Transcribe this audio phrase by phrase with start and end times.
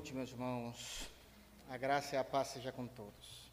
[0.00, 1.10] noite, meus irmãos.
[1.68, 3.52] A graça e a paz seja com todos.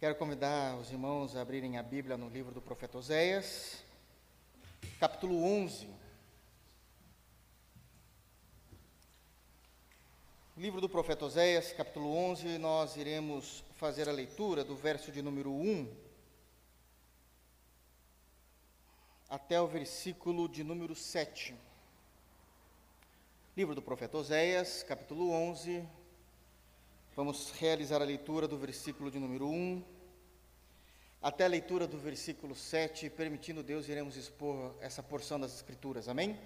[0.00, 3.84] Quero convidar os irmãos a abrirem a Bíblia no livro do profeta Oséias,
[4.98, 5.90] capítulo 11.
[10.56, 15.52] Livro do profeta Oséias, capítulo 11, nós iremos fazer a leitura do verso de número
[15.52, 15.94] 1
[19.28, 21.54] até o versículo de número 7.
[23.56, 25.82] Livro do profeta Oséias, capítulo 11.
[27.14, 29.82] Vamos realizar a leitura do versículo de número 1
[31.22, 33.08] até a leitura do versículo 7.
[33.08, 36.06] Permitindo Deus, iremos expor essa porção das Escrituras.
[36.06, 36.38] Amém?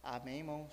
[0.00, 0.70] Amém, irmãos?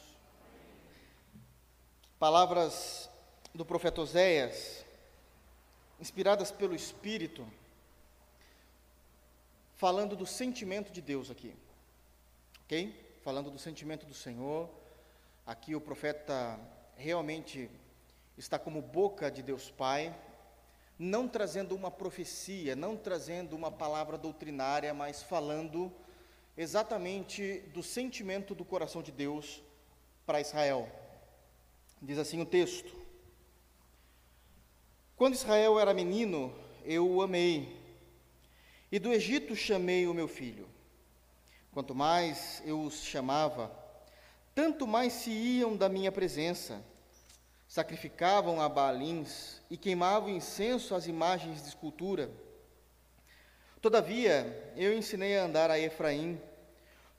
[2.19, 3.09] Palavras
[3.55, 4.85] do profeta Oséias,
[5.99, 7.51] inspiradas pelo Espírito,
[9.75, 11.51] falando do sentimento de Deus aqui.
[12.65, 13.09] Ok?
[13.23, 14.69] Falando do sentimento do Senhor.
[15.45, 16.59] Aqui o profeta
[16.95, 17.69] realmente
[18.37, 20.15] está como boca de Deus Pai,
[20.97, 25.91] não trazendo uma profecia, não trazendo uma palavra doutrinária, mas falando
[26.57, 29.61] exatamente do sentimento do coração de Deus
[30.25, 30.89] para Israel.
[32.01, 32.91] Diz assim o texto:
[35.15, 37.79] Quando Israel era menino, eu o amei,
[38.91, 40.70] e do Egito chamei o meu filho.
[41.71, 43.71] Quanto mais eu os chamava,
[44.53, 46.83] tanto mais se iam da minha presença.
[47.65, 52.29] Sacrificavam a Baalins e queimavam incenso às imagens de escultura.
[53.81, 56.37] Todavia, eu ensinei a andar a Efraim.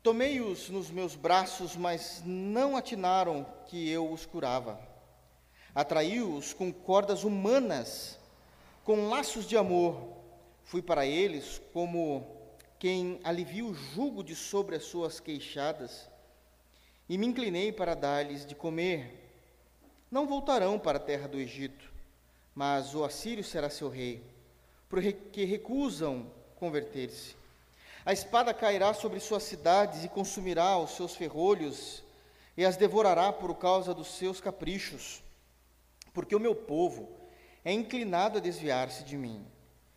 [0.02, 4.78] Tomei-os nos meus braços, mas não atinaram que eu os curava.
[5.74, 8.18] Atraí-os com cordas humanas,
[8.84, 9.96] com laços de amor.
[10.62, 12.41] Fui para eles como
[12.82, 16.10] quem alivia o jugo de sobre as suas queixadas,
[17.08, 19.20] e me inclinei para dar-lhes de comer.
[20.10, 21.92] Não voltarão para a terra do Egito,
[22.52, 24.20] mas o assírio será seu rei,
[24.88, 26.26] porque recusam
[26.56, 27.36] converter-se.
[28.04, 32.02] A espada cairá sobre suas cidades e consumirá os seus ferrolhos
[32.56, 35.22] e as devorará por causa dos seus caprichos,
[36.12, 37.08] porque o meu povo
[37.64, 39.46] é inclinado a desviar-se de mim.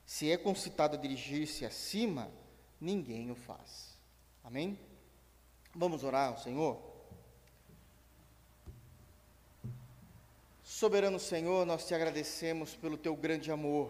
[0.06, 2.29] Se é concitado a dirigir-se acima,
[2.80, 3.97] ninguém o faz.
[4.44, 4.80] Amém?
[5.74, 6.80] Vamos orar ao Senhor?
[10.63, 13.90] Soberano Senhor, nós te agradecemos pelo teu grande amor.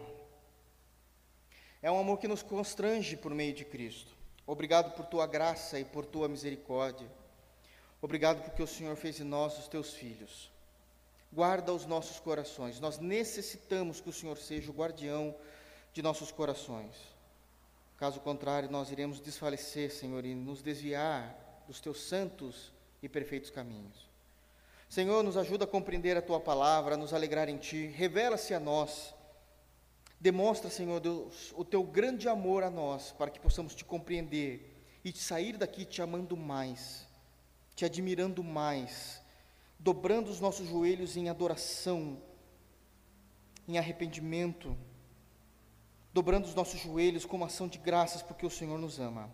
[1.82, 4.12] É um amor que nos constrange por meio de Cristo.
[4.46, 7.08] Obrigado por tua graça e por tua misericórdia.
[8.02, 10.52] Obrigado porque o Senhor fez de nós os teus filhos.
[11.32, 12.80] Guarda os nossos corações.
[12.80, 15.36] Nós necessitamos que o Senhor seja o guardião
[15.92, 17.15] de nossos corações.
[17.98, 24.10] Caso contrário, nós iremos desfalecer, Senhor, e nos desviar dos teus santos e perfeitos caminhos.
[24.90, 28.60] Senhor, nos ajuda a compreender a tua palavra, a nos alegrar em ti, revela-se a
[28.60, 29.14] nós.
[30.20, 34.74] Demonstra, Senhor Deus, o teu grande amor a nós, para que possamos te compreender
[35.04, 37.08] e sair daqui te amando mais,
[37.76, 39.22] te admirando mais,
[39.80, 42.22] dobrando os nossos joelhos em adoração,
[43.68, 44.78] em arrependimento
[46.16, 49.30] dobrando os nossos joelhos como ação de graças, porque o Senhor nos ama.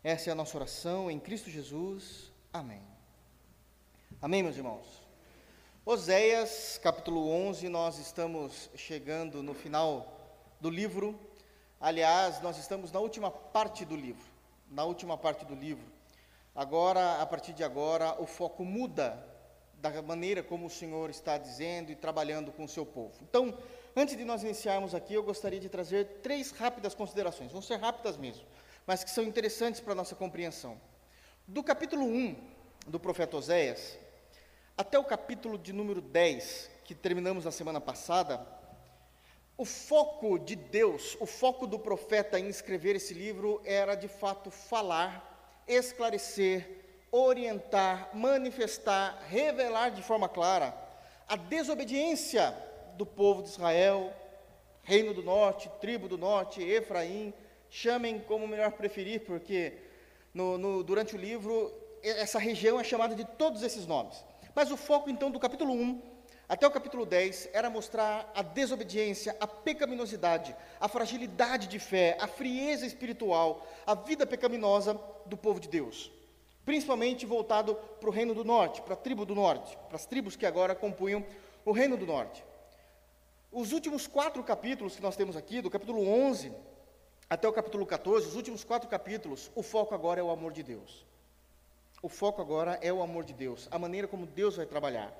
[0.00, 2.30] Essa é a nossa oração em Cristo Jesus.
[2.52, 2.80] Amém.
[4.22, 4.86] Amém, meus irmãos.
[5.84, 11.18] Oséias, capítulo 11, nós estamos chegando no final do livro.
[11.80, 14.30] Aliás, nós estamos na última parte do livro.
[14.70, 15.90] Na última parte do livro.
[16.54, 19.18] Agora, a partir de agora, o foco muda
[19.78, 23.14] da maneira como o Senhor está dizendo e trabalhando com o seu povo.
[23.20, 23.58] Então,
[23.96, 28.16] Antes de nós iniciarmos aqui, eu gostaria de trazer três rápidas considerações, vão ser rápidas
[28.16, 28.44] mesmo,
[28.84, 30.80] mas que são interessantes para a nossa compreensão.
[31.46, 32.36] Do capítulo 1
[32.88, 33.96] do profeta Oséias
[34.76, 38.44] até o capítulo de número 10, que terminamos na semana passada,
[39.56, 44.50] o foco de Deus, o foco do profeta em escrever esse livro era de fato
[44.50, 50.76] falar, esclarecer, orientar, manifestar, revelar de forma clara
[51.28, 52.52] a desobediência
[52.96, 54.12] do povo de Israel,
[54.82, 57.32] reino do norte, tribo do norte, Efraim,
[57.68, 59.72] chamem como melhor preferir, porque
[60.32, 64.24] no, no, durante o livro essa região é chamada de todos esses nomes.
[64.54, 66.14] Mas o foco então do capítulo 1
[66.46, 72.26] até o capítulo 10 era mostrar a desobediência, a pecaminosidade, a fragilidade de fé, a
[72.26, 76.12] frieza espiritual, a vida pecaminosa do povo de Deus.
[76.64, 80.36] Principalmente voltado para o reino do norte, para a tribo do norte, para as tribos
[80.36, 81.24] que agora compunham
[81.64, 82.44] o reino do norte.
[83.54, 86.52] Os últimos quatro capítulos que nós temos aqui, do capítulo 11
[87.30, 90.64] até o capítulo 14, os últimos quatro capítulos, o foco agora é o amor de
[90.64, 91.06] Deus.
[92.02, 95.14] O foco agora é o amor de Deus, a maneira como Deus vai trabalhar.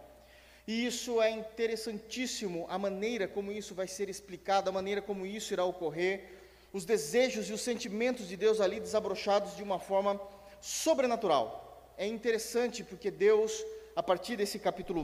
[0.67, 5.53] E isso é interessantíssimo, a maneira como isso vai ser explicado, a maneira como isso
[5.53, 6.25] irá ocorrer,
[6.73, 10.21] os desejos e os sentimentos de Deus ali desabrochados de uma forma
[10.61, 11.95] sobrenatural.
[11.97, 13.65] É interessante porque Deus,
[13.95, 15.03] a partir desse capítulo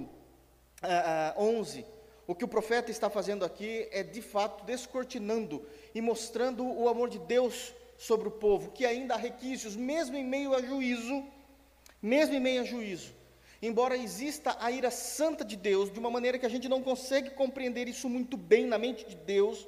[0.82, 1.86] uh, uh, 11,
[2.30, 7.08] o que o profeta está fazendo aqui é de fato descortinando e mostrando o amor
[7.08, 11.24] de Deus sobre o povo, que ainda há requisitos, mesmo em meio a juízo,
[12.00, 13.12] mesmo em meio a juízo.
[13.60, 17.30] Embora exista a ira santa de Deus, de uma maneira que a gente não consegue
[17.30, 19.66] compreender isso muito bem na mente de Deus,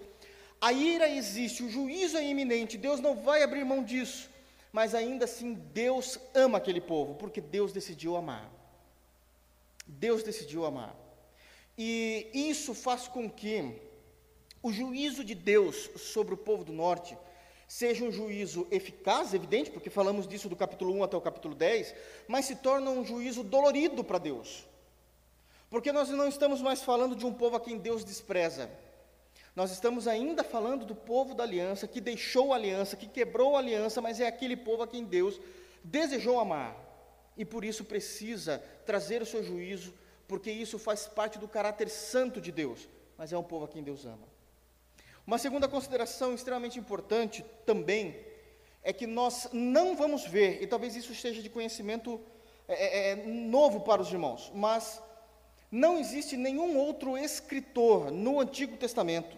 [0.61, 4.31] a ira existe, o juízo é iminente, Deus não vai abrir mão disso,
[4.73, 8.49] mas ainda assim Deus ama aquele povo, porque Deus decidiu amar.
[9.85, 11.02] Deus decidiu amar.
[11.85, 13.75] E isso faz com que
[14.63, 17.19] o juízo de Deus sobre o povo do norte
[17.67, 21.93] seja um juízo eficaz, evidente, porque falamos disso do capítulo 1 até o capítulo 10,
[22.29, 24.65] mas se torna um juízo dolorido para Deus.
[25.69, 28.71] Porque nós não estamos mais falando de um povo a quem Deus despreza.
[29.57, 33.59] Nós estamos ainda falando do povo da aliança, que deixou a aliança, que quebrou a
[33.59, 35.41] aliança, mas é aquele povo a quem Deus
[35.83, 36.77] desejou amar.
[37.37, 39.93] E por isso precisa trazer o seu juízo,
[40.33, 42.89] porque isso faz parte do caráter santo de Deus,
[43.19, 44.27] mas é um povo a quem Deus ama.
[45.27, 48.19] Uma segunda consideração extremamente importante também
[48.83, 52.19] é que nós não vamos ver, e talvez isso seja de conhecimento
[52.67, 55.03] é, é, é, novo para os irmãos, mas
[55.71, 59.37] não existe nenhum outro escritor no Antigo Testamento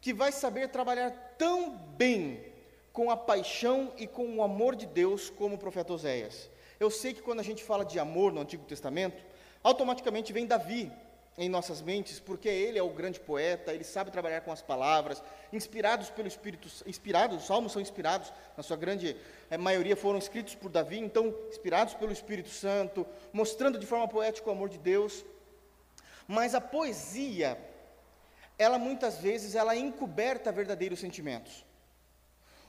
[0.00, 2.44] que vai saber trabalhar tão bem
[2.92, 6.50] com a paixão e com o amor de Deus como o profeta Oséias.
[6.80, 9.27] Eu sei que quando a gente fala de amor no Antigo Testamento,
[9.62, 10.90] automaticamente vem Davi,
[11.38, 15.22] em nossas mentes, porque ele é o grande poeta, ele sabe trabalhar com as palavras,
[15.52, 19.16] inspirados pelo Espírito, inspirados, os salmos são inspirados, na sua grande
[19.48, 24.48] é, maioria foram escritos por Davi, então inspirados pelo Espírito Santo, mostrando de forma poética
[24.48, 25.24] o amor de Deus.
[26.26, 27.56] Mas a poesia,
[28.58, 31.64] ela muitas vezes ela encoberta verdadeiros sentimentos.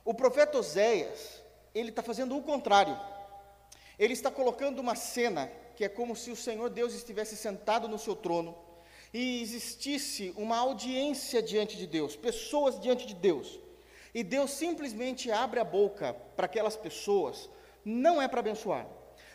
[0.06, 1.44] O profeta Oséias,
[1.74, 2.98] ele está fazendo o contrário.
[3.98, 7.98] Ele está colocando uma cena que é como se o Senhor Deus estivesse sentado no
[7.98, 8.54] seu trono
[9.14, 13.58] e existisse uma audiência diante de Deus, pessoas diante de Deus.
[14.14, 17.50] E Deus simplesmente abre a boca para aquelas pessoas,
[17.86, 18.86] não é para abençoar.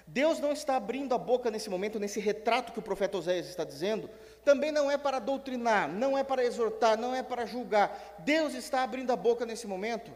[0.06, 3.64] Deus não está abrindo a boca nesse momento, nesse retrato que o profeta Oséias está
[3.64, 4.11] dizendo,
[4.44, 8.17] também não é para doutrinar, não é para exortar, não é para julgar.
[8.19, 10.12] Deus está abrindo a boca nesse momento,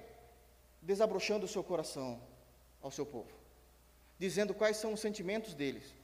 [0.83, 2.21] desabrochando o seu coração
[2.83, 3.33] ao seu povo,
[4.19, 5.97] dizendo quais são os sentimentos deles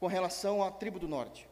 [0.00, 1.46] com relação à tribo do norte.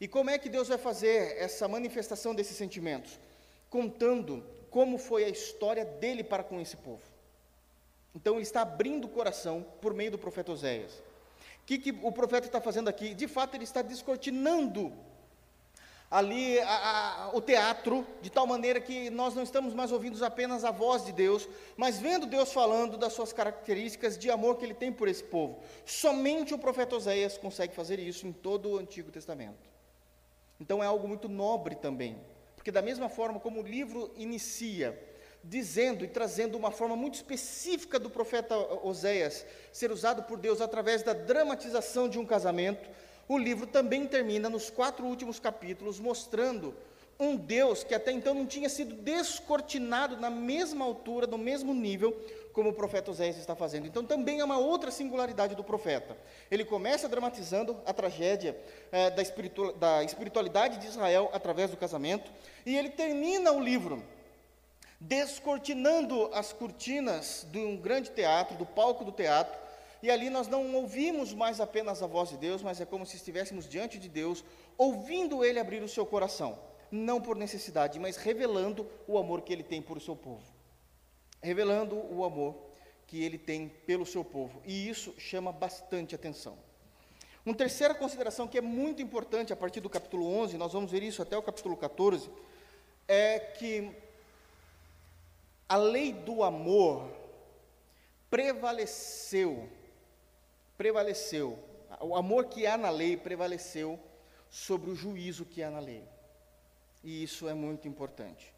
[0.00, 3.20] E como é que Deus vai fazer essa manifestação desses sentimentos?
[3.70, 7.02] Contando como foi a história dele para com esse povo.
[8.14, 10.92] Então ele está abrindo o coração por meio do profeta Oséias.
[11.62, 13.14] O que, que o profeta está fazendo aqui?
[13.14, 14.92] De fato, ele está descortinando
[16.14, 20.64] ali a, a, o teatro, de tal maneira que nós não estamos mais ouvindo apenas
[20.64, 24.74] a voz de Deus, mas vendo Deus falando das suas características de amor que ele
[24.74, 25.58] tem por esse povo.
[25.84, 29.68] Somente o profeta Oséias consegue fazer isso em todo o Antigo Testamento.
[30.60, 32.16] Então é algo muito nobre também,
[32.54, 34.96] porque da mesma forma como o livro inicia
[35.42, 41.02] dizendo e trazendo uma forma muito específica do profeta Oséias ser usado por Deus através
[41.02, 42.88] da dramatização de um casamento,
[43.28, 46.74] o livro também termina nos quatro últimos capítulos mostrando
[47.18, 52.12] um Deus que até então não tinha sido descortinado na mesma altura, no mesmo nível,
[52.52, 53.86] como o profeta Oséias está fazendo.
[53.86, 56.16] Então também é uma outra singularidade do profeta.
[56.50, 58.56] Ele começa dramatizando a tragédia
[58.90, 62.30] é, da, espiritu da espiritualidade de Israel através do casamento,
[62.64, 64.02] e ele termina o livro
[65.00, 69.63] descortinando as cortinas de um grande teatro, do palco do teatro,
[70.04, 73.16] e ali nós não ouvimos mais apenas a voz de Deus, mas é como se
[73.16, 74.44] estivéssemos diante de Deus,
[74.76, 76.58] ouvindo Ele abrir o seu coração,
[76.90, 80.44] não por necessidade, mas revelando o amor que Ele tem por o seu povo.
[81.42, 82.54] Revelando o amor
[83.06, 84.60] que Ele tem pelo seu povo.
[84.66, 86.58] E isso chama bastante atenção.
[87.46, 91.02] Uma terceira consideração que é muito importante a partir do capítulo 11, nós vamos ver
[91.02, 92.28] isso até o capítulo 14,
[93.08, 93.90] é que
[95.66, 97.10] a lei do amor
[98.28, 99.66] prevaleceu
[100.76, 101.58] prevaleceu,
[102.00, 103.98] o amor que há na lei prevaleceu
[104.50, 106.04] sobre o juízo que há na lei.
[107.02, 108.52] E isso é muito importante.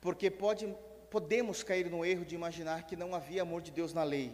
[0.00, 0.72] Porque pode,
[1.10, 4.32] podemos cair no erro de imaginar que não havia amor de Deus na lei.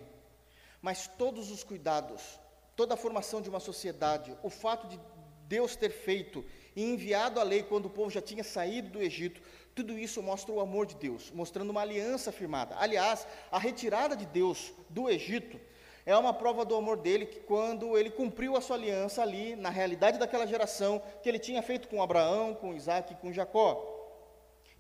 [0.80, 2.38] Mas todos os cuidados,
[2.76, 5.00] toda a formação de uma sociedade, o fato de
[5.46, 6.44] Deus ter feito
[6.74, 9.40] e enviado a lei quando o povo já tinha saído do Egito,
[9.74, 12.74] tudo isso mostra o amor de Deus, mostrando uma aliança firmada.
[12.78, 15.58] Aliás, a retirada de Deus do Egito
[16.04, 19.70] É uma prova do amor dele que quando ele cumpriu a sua aliança ali, na
[19.70, 23.88] realidade daquela geração, que ele tinha feito com Abraão, com Isaac e com Jacó.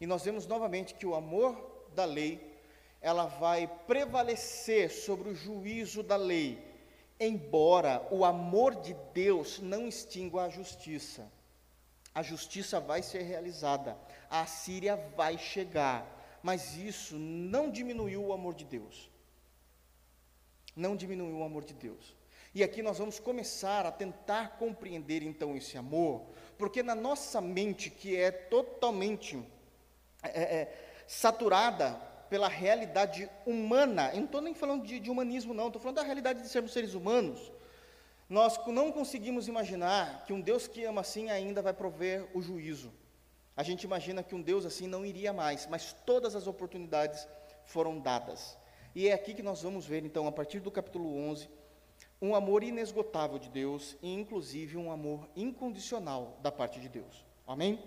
[0.00, 2.40] E nós vemos novamente que o amor da lei,
[3.00, 6.58] ela vai prevalecer sobre o juízo da lei,
[7.20, 11.30] embora o amor de Deus não extingua a justiça.
[12.12, 13.96] A justiça vai ser realizada,
[14.28, 16.04] a Síria vai chegar,
[16.42, 19.11] mas isso não diminuiu o amor de Deus
[20.74, 22.14] não diminuiu o amor de Deus.
[22.54, 26.26] E aqui nós vamos começar a tentar compreender então esse amor,
[26.58, 29.42] porque na nossa mente, que é totalmente
[30.22, 31.94] é, é, é saturada
[32.28, 36.02] pela realidade humana, eu não estou nem falando de, de humanismo, não, estou falando da
[36.02, 37.52] realidade de sermos seres humanos,
[38.28, 42.92] nós não conseguimos imaginar que um Deus que ama assim ainda vai prover o juízo.
[43.54, 47.28] A gente imagina que um Deus assim não iria mais, mas todas as oportunidades
[47.66, 48.56] foram dadas.
[48.94, 51.48] E é aqui que nós vamos ver, então, a partir do capítulo 11,
[52.20, 57.24] um amor inesgotável de Deus e, inclusive, um amor incondicional da parte de Deus.
[57.46, 57.82] Amém?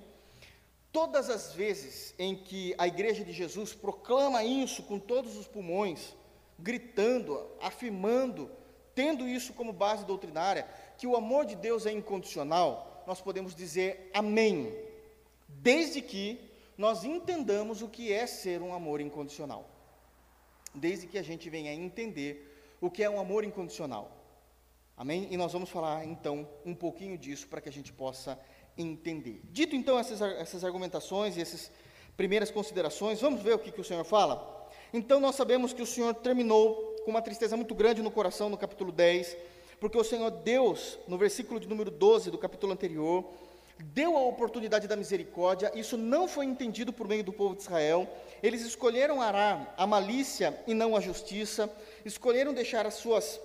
[0.91, 6.15] Todas as vezes em que a igreja de Jesus proclama isso com todos os pulmões,
[6.57, 8.49] gritando, afirmando,
[8.95, 14.09] tendo isso como base doutrinária, que o amor de Deus é incondicional, nós podemos dizer
[14.11, 14.73] amém,
[15.47, 16.39] desde que
[16.75, 19.74] nós entendamos o que é ser um amor incondicional
[20.75, 22.51] desde que a gente venha entender
[22.81, 24.11] o que é um amor incondicional.
[24.97, 25.27] Amém?
[25.29, 28.39] E nós vamos falar então um pouquinho disso para que a gente possa
[28.77, 29.41] entender.
[29.45, 31.71] Dito então essas, essas argumentações e essas
[32.15, 34.69] primeiras considerações, vamos ver o que, que o Senhor fala?
[34.93, 38.57] Então nós sabemos que o Senhor terminou com uma tristeza muito grande no coração no
[38.57, 39.35] capítulo 10,
[39.79, 43.25] porque o Senhor Deus, no versículo de número 12 do capítulo anterior,
[43.77, 48.07] deu a oportunidade da misericórdia, isso não foi entendido por meio do povo de Israel.
[48.41, 51.69] Eles escolheram arar a malícia e não a justiça,
[52.03, 53.39] escolheram deixar as suas,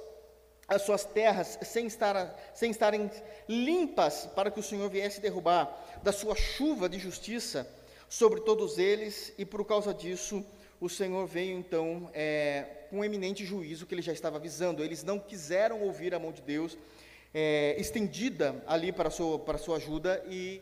[0.69, 3.11] as suas terras sem, estar, sem estarem
[3.49, 5.71] limpas para que o Senhor viesse derrubar
[6.03, 7.67] da sua chuva de justiça
[8.09, 10.45] sobre todos eles, e por causa disso
[10.81, 14.83] o Senhor veio então é, com um eminente juízo que ele já estava avisando.
[14.83, 16.77] Eles não quiseram ouvir a mão de Deus,
[17.33, 20.61] é, estendida ali para a, sua, para a sua ajuda e,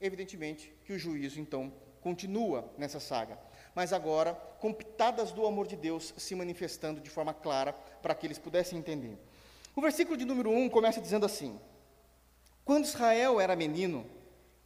[0.00, 3.38] evidentemente, que o juízo, então, continua nessa saga.
[3.80, 7.72] Mas agora, com pitadas do amor de Deus se manifestando de forma clara
[8.02, 9.16] para que eles pudessem entender.
[9.74, 11.58] O versículo de número 1 começa dizendo assim:
[12.62, 14.04] Quando Israel era menino,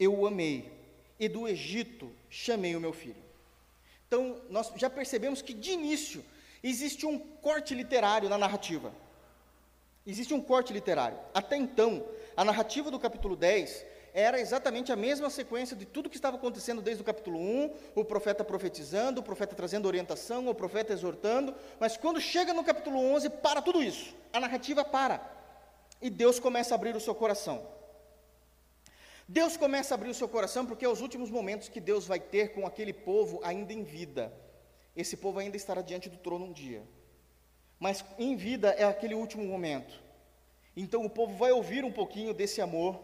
[0.00, 0.68] eu o amei,
[1.16, 3.23] e do Egito chamei o meu filho.
[4.09, 6.25] Então, nós já percebemos que de início
[6.61, 8.92] existe um corte literário na narrativa.
[10.04, 11.21] Existe um corte literário.
[11.33, 12.04] Até então,
[12.37, 16.80] a narrativa do capítulo 10 era exatamente a mesma sequência de tudo que estava acontecendo
[16.80, 21.97] desde o capítulo 1, o profeta profetizando, o profeta trazendo orientação, o profeta exortando, mas
[21.97, 24.14] quando chega no capítulo 11, para tudo isso.
[24.33, 25.21] A narrativa para.
[26.00, 27.66] E Deus começa a abrir o seu coração.
[29.28, 32.21] Deus começa a abrir o seu coração porque é os últimos momentos que Deus vai
[32.21, 34.33] ter com aquele povo ainda em vida.
[34.97, 36.83] Esse povo ainda estará diante do trono um dia
[37.85, 40.02] mas em vida é aquele último momento.
[40.75, 42.99] Então o povo vai ouvir um pouquinho desse amor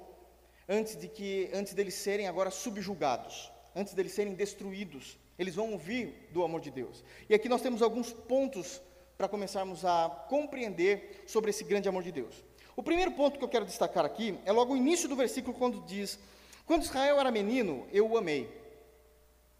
[0.70, 5.18] antes de que antes deles serem agora subjugados, antes deles serem destruídos.
[5.36, 7.02] Eles vão ouvir do amor de Deus.
[7.28, 8.80] E aqui nós temos alguns pontos
[9.18, 12.44] para começarmos a compreender sobre esse grande amor de Deus.
[12.76, 15.80] O primeiro ponto que eu quero destacar aqui é logo o início do versículo quando
[15.80, 16.20] diz:
[16.64, 18.48] Quando Israel era menino, eu o amei.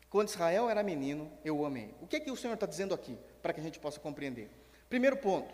[0.08, 1.92] Quando Israel era menino, eu o amei.
[2.00, 4.48] O que é que o Senhor está dizendo aqui, para que a gente possa compreender?
[4.88, 5.52] Primeiro ponto,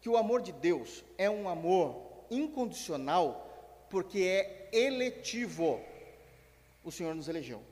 [0.00, 3.46] que o amor de Deus é um amor incondicional
[3.90, 5.80] porque é eletivo.
[6.84, 7.62] O Senhor nos elegeu.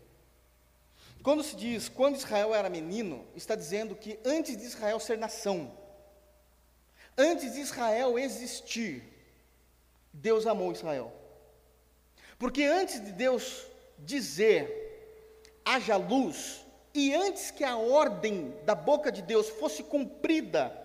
[1.23, 5.73] Quando se diz quando Israel era menino, está dizendo que antes de Israel ser nação,
[7.16, 9.02] antes de Israel existir,
[10.12, 11.12] Deus amou Israel.
[12.38, 13.66] Porque antes de Deus
[13.99, 14.83] dizer
[15.64, 20.78] haja luz, e antes que a ordem da boca de Deus fosse cumprida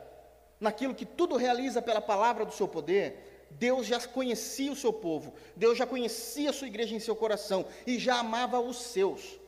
[0.59, 5.33] naquilo que tudo realiza pela palavra do seu poder, Deus já conhecia o seu povo,
[5.55, 9.39] Deus já conhecia a sua igreja em seu coração e já amava os seus.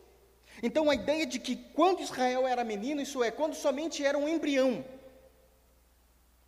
[0.62, 4.28] Então a ideia de que quando Israel era menino, isso é, quando somente era um
[4.28, 4.84] embrião.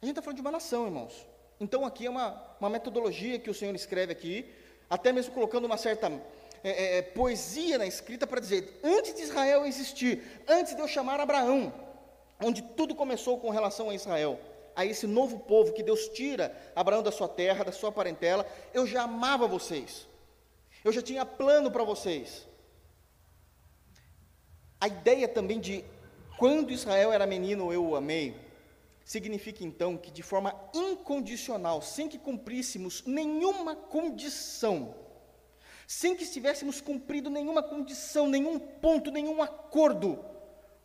[0.02, 1.26] A gente está falando de uma nação, irmãos.
[1.60, 4.46] Então aqui é uma, uma metodologia que o Senhor escreve aqui,
[4.90, 6.12] até mesmo colocando uma certa
[6.64, 10.88] é, é, é poesia na escrita para dizer: antes de Israel existir, antes de eu
[10.88, 11.74] chamar Abraão,
[12.44, 14.40] onde tudo começou com relação a Israel
[14.76, 18.86] a esse novo povo que Deus tira Abraão da sua terra, da sua parentela, eu
[18.86, 20.08] já amava vocês.
[20.84, 22.48] Eu já tinha plano para vocês.
[24.80, 25.84] A ideia também de
[26.38, 28.36] quando Israel era menino eu o amei,
[29.06, 34.96] significa então que de forma incondicional, sem que cumpríssemos nenhuma condição,
[35.88, 40.24] sem que estivéssemos cumprido nenhuma condição, nenhum ponto, nenhum acordo,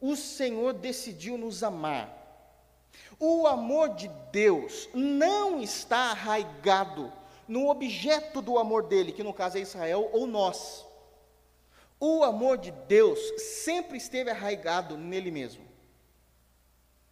[0.00, 2.17] o Senhor decidiu nos amar.
[3.18, 7.12] O amor de Deus não está arraigado
[7.46, 10.86] no objeto do amor dele, que no caso é Israel ou nós.
[11.98, 15.66] O amor de Deus sempre esteve arraigado nele mesmo.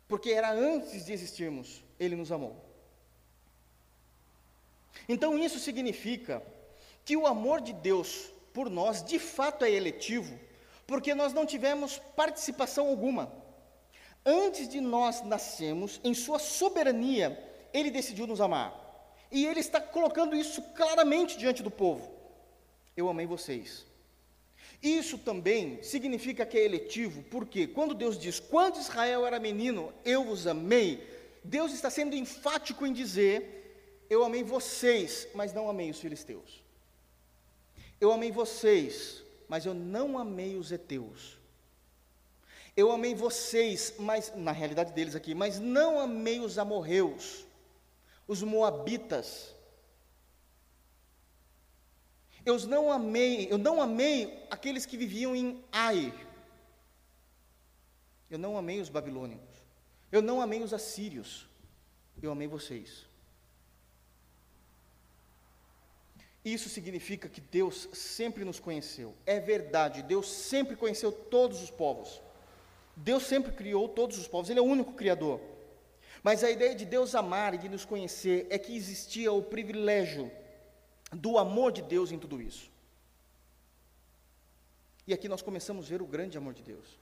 [0.06, 2.56] Porque era antes de existirmos, ele nos amou.
[5.08, 6.42] Então isso significa
[7.04, 10.38] que o amor de Deus por nós de fato é eletivo,
[10.86, 13.32] porque nós não tivemos participação alguma.
[14.28, 17.38] Antes de nós nascermos, em Sua soberania,
[17.72, 18.74] Ele decidiu nos amar.
[19.30, 22.10] E Ele está colocando isso claramente diante do povo.
[22.96, 23.86] Eu amei vocês.
[24.82, 30.24] Isso também significa que é eletivo, porque quando Deus diz, quando Israel era menino, eu
[30.24, 31.06] vos amei,
[31.44, 36.64] Deus está sendo enfático em dizer, eu amei vocês, mas não amei os filisteus.
[38.00, 41.35] Eu amei vocês, mas eu não amei os heteus.
[42.76, 47.46] Eu amei vocês, mas na realidade deles aqui, mas não amei os amorreus,
[48.28, 49.54] os moabitas.
[52.44, 56.12] Eu não amei, eu não amei aqueles que viviam em Ai.
[58.30, 59.56] Eu não amei os babilônicos.
[60.12, 61.48] Eu não amei os assírios.
[62.22, 63.06] Eu amei vocês.
[66.44, 69.16] Isso significa que Deus sempre nos conheceu.
[69.24, 72.20] É verdade, Deus sempre conheceu todos os povos.
[72.96, 75.40] Deus sempre criou todos os povos, Ele é o único Criador.
[76.22, 80.30] Mas a ideia de Deus amar e de nos conhecer é que existia o privilégio
[81.12, 82.70] do amor de Deus em tudo isso.
[85.06, 86.98] E aqui nós começamos a ver o grande amor de Deus.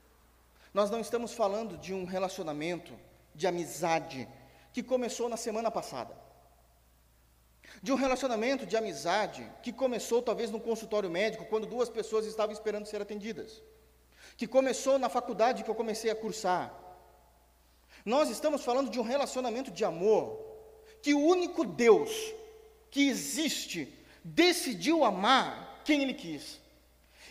[0.75, 2.93] Nós não estamos falando de um relacionamento,
[3.35, 4.29] de amizade,
[4.73, 6.25] que começou na semana passada
[7.83, 12.53] de um relacionamento de amizade que começou talvez no consultório médico, quando duas pessoas estavam
[12.53, 13.63] esperando ser atendidas,
[14.37, 16.73] que começou na faculdade que eu comecei a cursar.
[18.05, 20.39] Nós estamos falando de um relacionamento de amor
[21.01, 22.11] que o único Deus
[22.91, 23.93] que existe
[24.23, 26.61] decidiu amar quem Ele quis.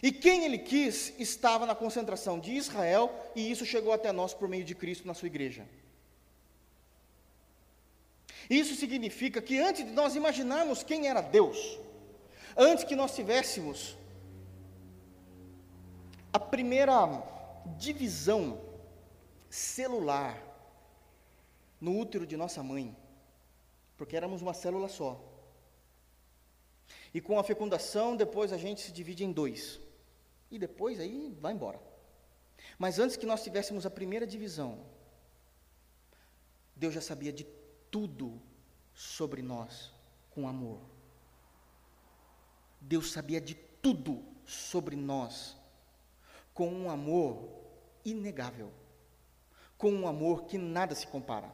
[0.02, 4.50] E quem Ele quis estava na concentração de Israel, e isso chegou até nós por
[4.50, 5.66] meio de Cristo na sua igreja.
[8.50, 11.80] Isso significa que antes de nós imaginarmos quem era Deus,
[12.58, 13.96] antes que nós tivéssemos
[16.34, 16.96] a primeira
[17.78, 18.60] divisão
[19.50, 20.42] celular
[21.80, 22.98] no útero de nossa mãe,
[23.96, 25.24] porque éramos uma célula só.
[27.14, 29.80] E com a fecundação, depois a gente se divide em dois.
[30.50, 31.80] E depois aí vai embora.
[32.80, 34.80] Mas antes que nós tivéssemos a primeira divisão,
[36.76, 37.44] Deus já sabia de
[37.92, 38.42] tudo
[38.94, 39.94] sobre nós
[40.32, 40.82] com amor.
[42.82, 45.56] Deus sabia de tudo sobre nós
[46.54, 47.50] com um amor
[48.06, 48.72] inegável,
[49.78, 51.52] com um amor que nada se compara.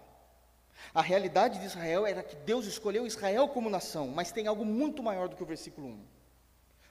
[0.94, 5.04] A realidade de Israel era que Deus escolheu Israel como nação, mas tem algo muito
[5.04, 6.06] maior do que o versículo 1.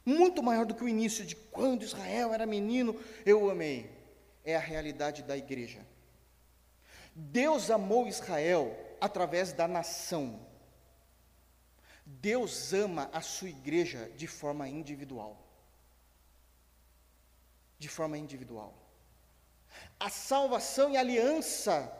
[0.04, 3.90] Muito maior do que o início de quando Israel era menino, eu o amei.
[4.44, 5.84] É a realidade da igreja.
[7.14, 10.40] Deus amou Israel através da nação.
[12.06, 15.47] Deus ama a sua igreja de forma individual.
[17.78, 18.74] De forma individual.
[20.00, 21.94] A salvação e a aliança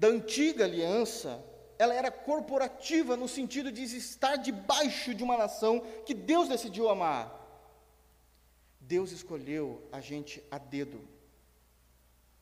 [0.00, 1.44] da antiga aliança,
[1.78, 7.38] ela era corporativa no sentido de estar debaixo de uma nação que Deus decidiu amar.
[8.80, 11.06] Deus escolheu a gente a dedo.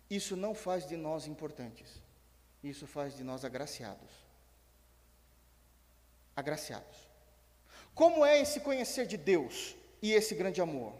[0.08, 2.00] Isso não faz de nós importantes.
[2.62, 4.12] Isso faz de nós agraciados.
[6.36, 6.96] Agraciados.
[7.92, 10.94] Como é esse conhecer de Deus e esse grande amor?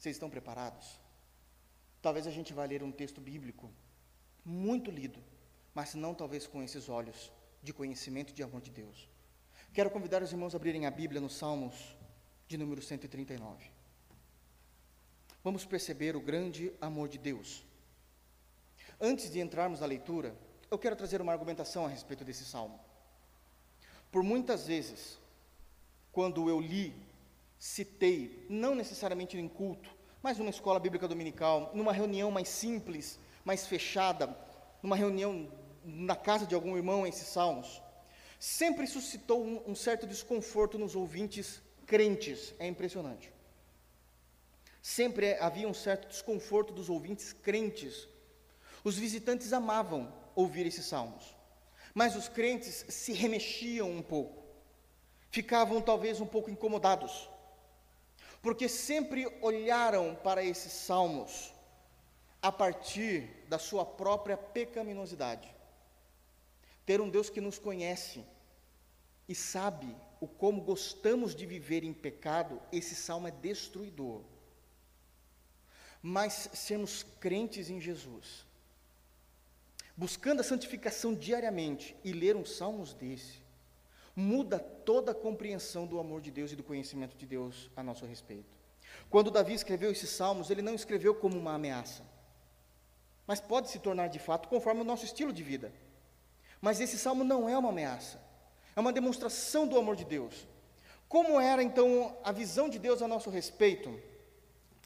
[0.00, 0.98] Vocês estão preparados?
[2.00, 3.70] Talvez a gente vá ler um texto bíblico
[4.42, 5.22] muito lido,
[5.74, 7.30] mas não talvez com esses olhos
[7.62, 9.06] de conhecimento e de amor de Deus.
[9.74, 11.74] Quero convidar os irmãos a abrirem a Bíblia nos Salmos
[12.48, 13.70] de número 139.
[15.44, 17.62] Vamos perceber o grande amor de Deus.
[18.98, 20.34] Antes de entrarmos na leitura,
[20.70, 22.80] eu quero trazer uma argumentação a respeito desse salmo.
[24.10, 25.18] Por muitas vezes,
[26.10, 26.94] quando eu li,
[27.60, 33.66] citei, não necessariamente em culto, mas numa escola bíblica dominical, numa reunião mais simples, mais
[33.66, 34.36] fechada,
[34.82, 35.48] numa reunião
[35.84, 37.80] na casa de algum irmão esses salmos,
[38.38, 42.54] sempre suscitou um, um certo desconforto nos ouvintes crentes.
[42.58, 43.32] É impressionante.
[44.82, 48.08] Sempre havia um certo desconforto dos ouvintes crentes
[48.82, 51.36] Os visitantes amavam ouvir esses salmos,
[51.94, 54.42] mas os crentes se remexiam um pouco,
[55.30, 57.28] ficavam talvez um pouco incomodados,
[58.42, 61.52] porque sempre olharam para esses salmos
[62.42, 65.54] a partir da sua própria pecaminosidade.
[66.86, 68.24] Ter um Deus que nos conhece
[69.28, 74.22] e sabe o como gostamos de viver em pecado, esse salmo é destruidor.
[76.02, 78.46] Mas sermos crentes em Jesus,
[79.94, 83.39] buscando a santificação diariamente e ler uns salmos desse,
[84.20, 88.04] muda toda a compreensão do amor de Deus e do conhecimento de Deus a nosso
[88.04, 88.54] respeito.
[89.08, 92.02] Quando Davi escreveu esses salmos, ele não escreveu como uma ameaça,
[93.26, 95.72] mas pode se tornar de fato conforme o nosso estilo de vida.
[96.60, 98.20] Mas esse salmo não é uma ameaça,
[98.76, 100.46] é uma demonstração do amor de Deus.
[101.08, 104.00] Como era então a visão de Deus a nosso respeito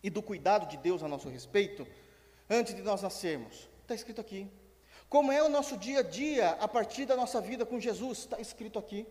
[0.02, 1.86] e do cuidado de Deus a nosso respeito
[2.48, 3.68] antes de nós nascermos?
[3.82, 4.48] Está escrito aqui.
[5.08, 8.20] Como é o nosso dia a dia a partir da nossa vida com Jesus?
[8.20, 9.06] Está escrito aqui.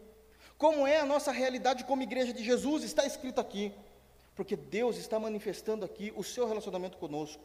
[0.63, 2.86] Como é a nossa realidade como igreja de Jesus?
[2.86, 3.73] Está escrito aqui.
[4.34, 7.43] Porque Deus está manifestando aqui o seu relacionamento conosco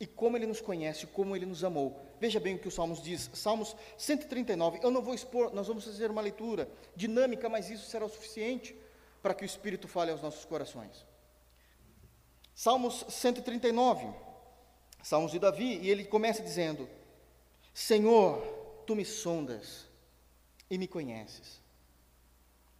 [0.00, 2.04] e como Ele nos conhece, como Ele nos amou.
[2.18, 4.80] Veja bem o que o Salmos diz, Salmos 139.
[4.82, 8.74] Eu não vou expor, nós vamos fazer uma leitura dinâmica, mas isso será o suficiente
[9.22, 11.06] para que o Espírito fale aos nossos corações.
[12.52, 14.12] Salmos 139,
[15.04, 16.90] Salmos de Davi, e ele começa dizendo:
[17.72, 18.42] Senhor,
[18.88, 19.86] tu me sondas
[20.68, 21.59] e me conheces.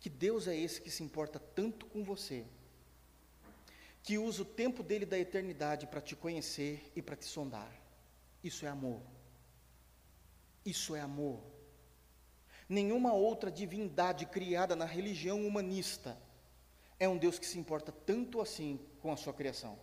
[0.00, 2.46] Que Deus é esse que se importa tanto com você,
[4.02, 7.70] que usa o tempo dele da eternidade para te conhecer e para te sondar.
[8.42, 9.02] Isso é amor.
[10.64, 11.42] Isso é amor.
[12.68, 16.16] Nenhuma outra divindade criada na religião humanista
[16.98, 19.78] é um Deus que se importa tanto assim com a sua criação.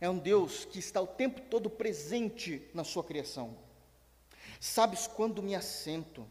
[0.00, 3.56] É um Deus que está o tempo todo presente na sua criação.
[4.60, 6.30] Sabes quando me assento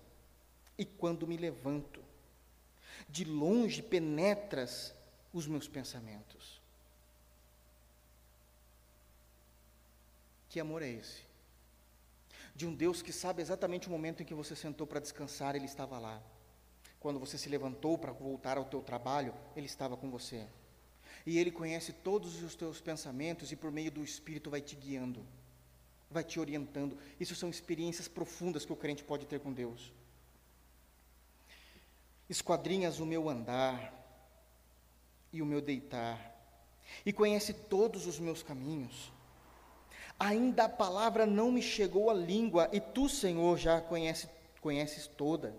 [0.77, 2.04] e quando me levanto.
[3.07, 4.93] De longe penetras
[5.33, 6.61] os meus pensamentos.
[10.49, 11.23] Que amor é esse?
[12.55, 15.65] De um Deus que sabe exatamente o momento em que você sentou para descansar, Ele
[15.65, 16.21] estava lá.
[16.99, 20.47] Quando você se levantou para voltar ao teu trabalho, Ele estava com você.
[21.25, 25.25] E Ele conhece todos os teus pensamentos e por meio do Espírito vai te guiando
[26.15, 26.97] vai te orientando.
[27.19, 29.93] Isso são experiências profundas que o crente pode ter com Deus.
[32.29, 33.93] Esquadrinhas o meu andar
[35.31, 36.33] e o meu deitar,
[37.05, 39.11] e conhece todos os meus caminhos.
[40.17, 44.29] Ainda a palavra não me chegou à língua, e tu, Senhor, já conhece,
[44.61, 45.53] conheces toda.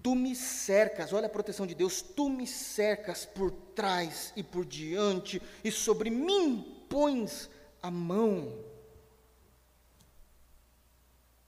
[0.00, 4.64] Tu me cercas, olha a proteção de Deus, tu me cercas por trás e por
[4.64, 7.50] diante, e sobre mim pões
[7.82, 8.64] a mão.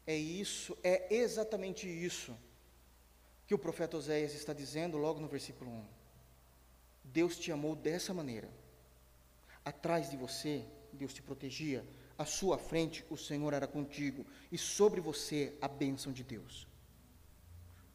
[0.04, 2.36] É isso, é exatamente isso
[3.52, 5.84] que o profeta Oséias está dizendo logo no versículo 1.
[7.04, 8.48] Deus te amou dessa maneira.
[9.62, 11.84] Atrás de você, Deus te protegia.
[12.16, 14.24] À sua frente, o Senhor era contigo.
[14.50, 16.66] E sobre você, a bênção de Deus.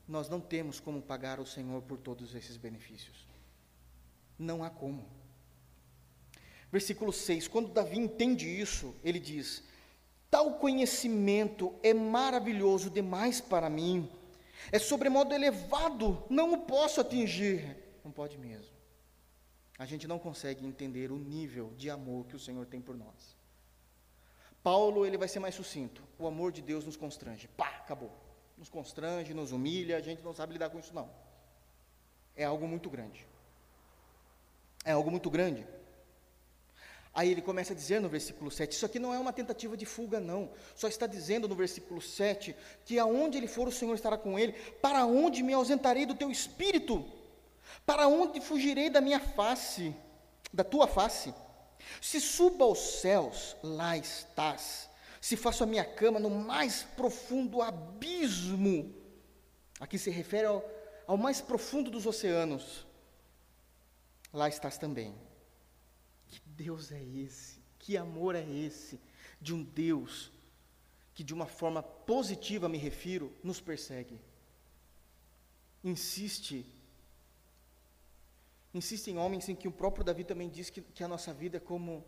[0.07, 3.25] Nós não temos como pagar ao Senhor por todos esses benefícios.
[4.37, 5.07] Não há como.
[6.71, 9.63] Versículo 6: Quando Davi entende isso, ele diz:
[10.29, 14.07] Tal conhecimento é maravilhoso demais para mim,
[14.71, 17.77] é sobremodo elevado, não o posso atingir.
[18.03, 18.75] Não pode mesmo.
[19.77, 23.37] A gente não consegue entender o nível de amor que o Senhor tem por nós.
[24.63, 26.03] Paulo, ele vai ser mais sucinto.
[26.17, 27.47] O amor de Deus nos constrange.
[27.47, 28.11] Pá, acabou.
[28.57, 31.09] Nos constrange, nos humilha, a gente não sabe lidar com isso não.
[32.35, 33.25] É algo muito grande.
[34.83, 35.65] É algo muito grande.
[37.17, 39.87] Aí ele começa a dizer no versículo 7, isso aqui não é uma tentativa de
[39.87, 40.51] fuga, não.
[40.75, 44.53] Só está dizendo no versículo 7 que aonde ele for, o Senhor estará com ele.
[44.83, 47.03] Para onde me ausentarei do teu espírito?
[47.87, 49.95] Para onde fugirei da minha face,
[50.53, 51.33] da tua face?
[51.99, 54.87] Se subo aos céus, lá estás.
[55.19, 58.93] Se faço a minha cama no mais profundo abismo,
[59.79, 60.63] aqui se refere ao,
[61.07, 62.85] ao mais profundo dos oceanos,
[64.31, 65.15] lá estás também.
[66.57, 67.59] Deus é esse?
[67.77, 68.99] Que amor é esse
[69.39, 70.31] de um Deus
[71.13, 74.19] que, de uma forma positiva, me refiro, nos persegue?
[75.83, 76.65] Insiste.
[78.73, 81.57] Insiste em homens em que o próprio Davi também diz que, que a nossa vida
[81.57, 82.03] é como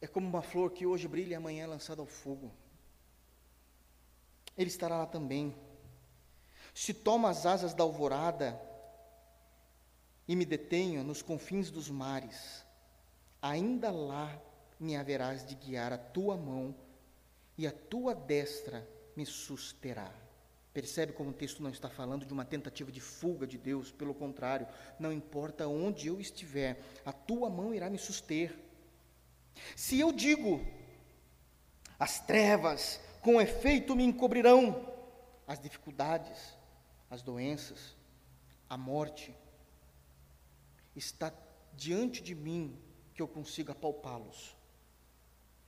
[0.00, 2.52] é como uma flor que hoje brilha e amanhã é lançada ao fogo.
[4.58, 5.54] Ele estará lá também.
[6.74, 8.60] Se toma as asas da alvorada,
[10.26, 12.64] e me detenho nos confins dos mares,
[13.42, 14.40] ainda lá
[14.78, 16.74] me haverás de guiar a tua mão,
[17.58, 20.10] e a tua destra me susterá.
[20.72, 24.14] Percebe como o texto não está falando de uma tentativa de fuga de Deus, pelo
[24.14, 24.66] contrário,
[24.98, 28.56] não importa onde eu estiver, a tua mão irá me suster.
[29.76, 30.64] Se eu digo,
[31.98, 34.88] as trevas com efeito me encobrirão,
[35.46, 36.56] as dificuldades,
[37.10, 37.94] as doenças,
[38.68, 39.36] a morte,
[40.96, 41.32] está
[41.74, 42.78] diante de mim
[43.14, 44.56] que eu consiga palpá-los,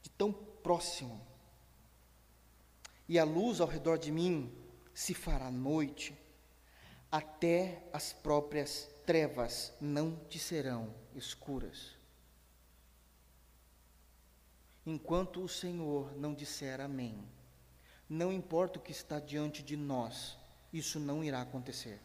[0.03, 1.21] de tão próximo.
[3.09, 4.53] E a luz ao redor de mim
[4.95, 6.17] se fará noite,
[7.11, 11.97] até as próprias trevas não te serão escuras.
[14.87, 17.27] Enquanto o Senhor não disser amém,
[18.09, 20.37] não importa o que está diante de nós,
[20.73, 22.01] isso não irá acontecer.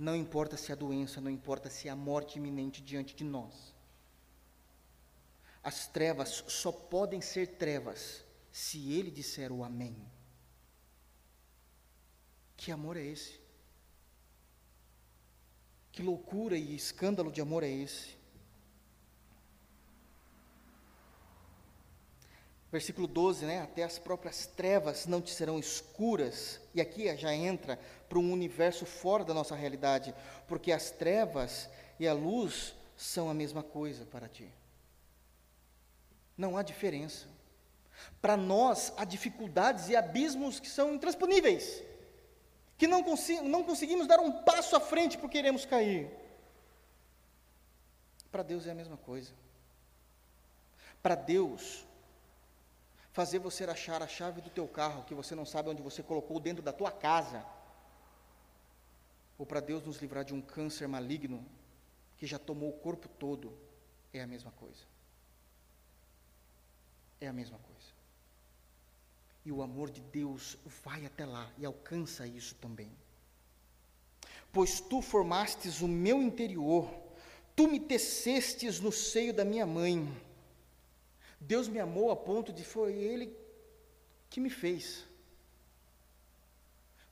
[0.00, 3.74] Não importa se a doença, não importa se a morte iminente diante de nós.
[5.62, 9.94] As trevas só podem ser trevas se ele disser o amém.
[12.56, 13.38] Que amor é esse?
[15.92, 18.16] Que loucura e escândalo de amor é esse?
[22.70, 23.62] Versículo 12, né?
[23.62, 26.60] Até as próprias trevas não te serão escuras.
[26.74, 27.78] E aqui já entra
[28.08, 30.14] para um universo fora da nossa realidade,
[30.46, 34.48] porque as trevas e a luz são a mesma coisa para ti.
[36.36, 37.26] Não há diferença.
[38.22, 41.82] Para nós, há dificuldades e abismos que são intransponíveis
[42.80, 43.04] que não,
[43.44, 46.10] não conseguimos dar um passo à frente porque queremos cair.
[48.32, 49.30] Para Deus é a mesma coisa.
[51.02, 51.84] Para Deus,
[53.12, 56.38] fazer você achar a chave do teu carro que você não sabe onde você colocou
[56.38, 57.44] dentro da tua casa,
[59.38, 61.44] ou para Deus nos livrar de um câncer maligno
[62.16, 63.56] que já tomou o corpo todo,
[64.12, 64.84] é a mesma coisa.
[67.20, 67.88] É a mesma coisa.
[69.44, 72.90] E o amor de Deus vai até lá e alcança isso também.
[74.52, 76.92] Pois tu formastes o meu interior,
[77.56, 80.06] tu me tecestes no seio da minha mãe.
[81.40, 83.34] Deus me amou a ponto de foi Ele
[84.28, 85.04] que me fez.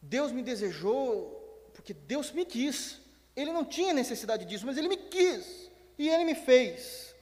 [0.00, 3.00] Deus me desejou porque Deus me quis.
[3.34, 7.14] Ele não tinha necessidade disso, mas Ele me quis e Ele me fez.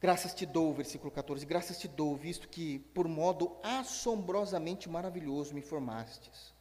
[0.00, 5.62] Graças te dou, versículo 14, graças te dou, visto que por modo assombrosamente maravilhoso me
[5.62, 6.52] formastes.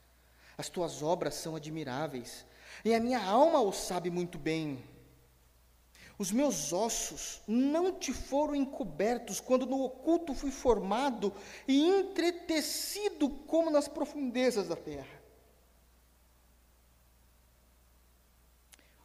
[0.56, 2.46] As tuas obras são admiráveis,
[2.86, 4.84] e a minha alma o sabe muito bem.
[6.22, 11.34] Os meus ossos não te foram encobertos quando no oculto fui formado
[11.68, 15.20] e entretecido como nas profundezas da terra.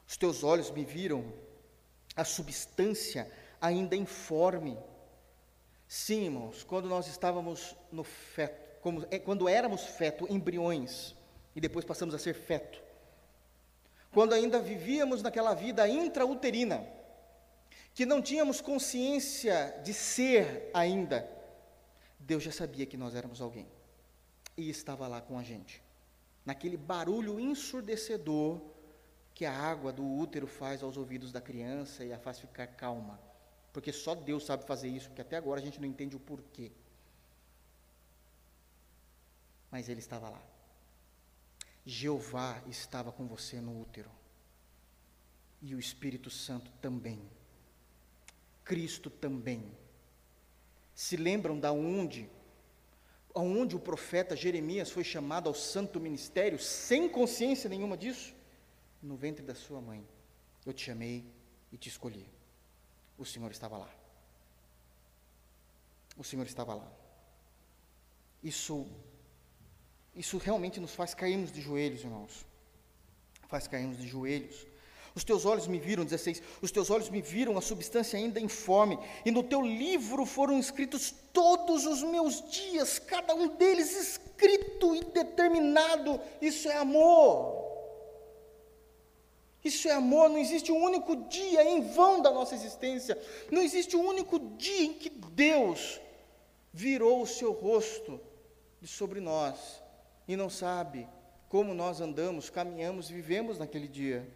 [0.06, 1.32] Os teus olhos me viram
[2.14, 4.76] a substância ainda informe.
[5.88, 11.16] Sim, irmãos, quando nós estávamos no feto, como, é, quando éramos feto, embriões,
[11.54, 12.78] e depois passamos a ser feto,
[14.12, 16.95] quando ainda vivíamos naquela vida intrauterina,
[17.96, 21.28] que não tínhamos consciência de ser ainda,
[22.20, 23.66] Deus já sabia que nós éramos alguém,
[24.56, 25.82] e estava lá com a gente,
[26.44, 28.60] naquele barulho ensurdecedor
[29.34, 33.18] que a água do útero faz aos ouvidos da criança e a faz ficar calma
[33.76, 36.72] porque só Deus sabe fazer isso, porque até agora a gente não entende o porquê.
[39.70, 40.42] Mas ele estava lá.
[41.84, 44.10] Jeová estava com você no útero.
[45.60, 47.20] E o Espírito Santo também.
[48.66, 49.64] Cristo também.
[50.94, 52.28] Se lembram da onde
[53.34, 58.34] aonde o profeta Jeremias foi chamado ao santo ministério sem consciência nenhuma disso?
[59.02, 60.06] No ventre da sua mãe.
[60.64, 61.22] Eu te chamei
[61.70, 62.26] e te escolhi
[63.18, 63.90] o Senhor estava lá.
[66.16, 66.90] O Senhor estava lá.
[68.42, 68.86] Isso,
[70.14, 72.46] isso realmente nos faz cairmos de joelhos, irmãos.
[73.48, 74.66] Faz cairmos de joelhos.
[75.16, 78.98] Os teus olhos me viram, 16, os teus olhos me viram a substância ainda informe,
[79.24, 85.02] e no teu livro foram escritos todos os meus dias, cada um deles escrito e
[85.02, 86.20] determinado.
[86.38, 87.64] Isso é amor.
[89.64, 93.18] Isso é amor, não existe um único dia em vão da nossa existência,
[93.50, 95.98] não existe um único dia em que Deus
[96.74, 98.20] virou o seu rosto
[98.82, 99.82] de sobre nós
[100.28, 101.08] e não sabe
[101.48, 104.28] como nós andamos, caminhamos, vivemos naquele dia.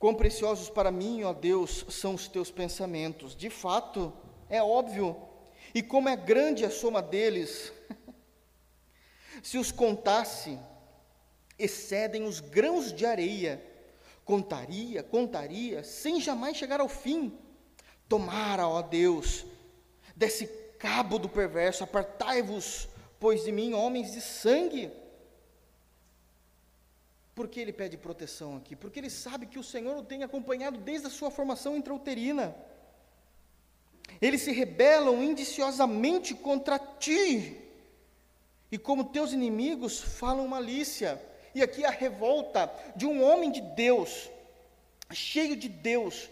[0.00, 3.36] Quão preciosos para mim, ó Deus, são os teus pensamentos.
[3.36, 4.10] De fato,
[4.48, 5.14] é óbvio.
[5.74, 7.70] E como é grande a soma deles.
[9.42, 10.58] Se os contasse,
[11.58, 13.62] excedem os grãos de areia.
[14.24, 17.38] contaria, contaria, sem jamais chegar ao fim.
[18.08, 19.44] Tomara, ó Deus,
[20.16, 20.46] desse
[20.78, 24.90] cabo do perverso, apartai-vos, pois de mim, homens de sangue.
[27.34, 28.74] Por que ele pede proteção aqui?
[28.74, 32.54] Porque ele sabe que o Senhor o tem acompanhado desde a sua formação intrauterina.
[34.20, 37.56] Eles se rebelam indiciosamente contra ti,
[38.72, 41.20] e como teus inimigos falam malícia.
[41.54, 44.30] E aqui a revolta de um homem de Deus,
[45.12, 46.28] cheio de Deus,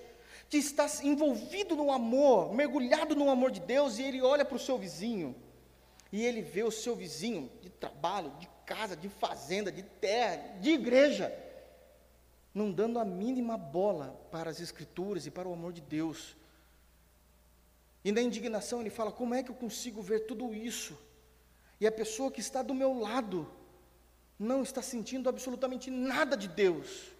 [0.48, 4.60] que está envolvido no amor, mergulhado no amor de Deus, e ele olha para o
[4.60, 5.34] seu vizinho,
[6.12, 10.70] e ele vê o seu vizinho de trabalho, de casa, de fazenda, de terra, de
[10.70, 11.26] igreja,
[12.54, 16.36] não dando a mínima bola para as Escrituras e para o amor de Deus.
[18.04, 20.96] E na indignação ele fala: como é que eu consigo ver tudo isso?
[21.80, 23.50] E a pessoa que está do meu lado
[24.38, 27.10] não está sentindo absolutamente nada de Deus.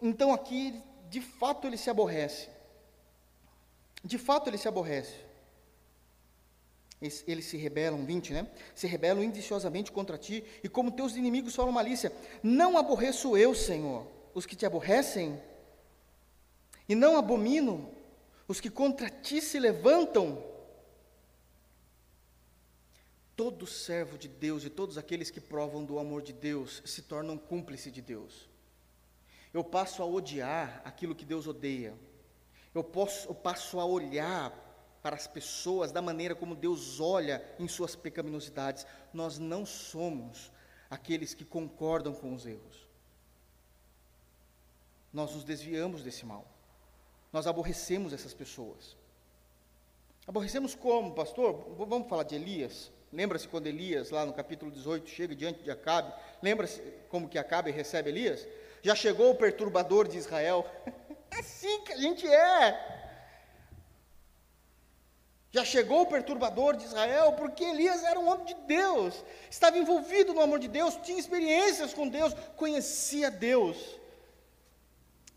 [0.00, 2.48] Então aqui, de fato, ele se aborrece.
[4.02, 5.29] De fato, ele se aborrece.
[7.00, 8.46] Eles se rebelam, 20, né?
[8.74, 12.12] Se rebelam indiciosamente contra ti, e como teus inimigos falam malícia.
[12.42, 15.40] Não aborreço eu, Senhor, os que te aborrecem,
[16.86, 17.90] e não abomino
[18.46, 20.44] os que contra ti se levantam.
[23.36, 27.38] Todo servo de Deus e todos aqueles que provam do amor de Deus se tornam
[27.38, 28.50] cúmplice de Deus.
[29.54, 31.94] Eu passo a odiar aquilo que Deus odeia.
[32.74, 34.69] Eu, posso, eu passo a olhar
[35.02, 38.86] para as pessoas da maneira como Deus olha em suas pecaminosidades.
[39.12, 40.50] Nós não somos
[40.88, 42.88] aqueles que concordam com os erros.
[45.12, 46.46] Nós nos desviamos desse mal.
[47.32, 48.96] Nós aborrecemos essas pessoas.
[50.26, 51.74] Aborrecemos como, pastor?
[51.76, 52.92] Vamos falar de Elias?
[53.12, 56.12] Lembra-se quando Elias, lá no capítulo 18, chega diante de Acabe?
[56.40, 58.46] Lembra-se como que Acabe recebe Elias?
[58.82, 60.66] Já chegou o perturbador de Israel?
[61.32, 62.99] É assim que a gente é.
[65.50, 70.32] Já chegou o perturbador de Israel, porque Elias era um homem de Deus, estava envolvido
[70.32, 73.76] no amor de Deus, tinha experiências com Deus, conhecia Deus.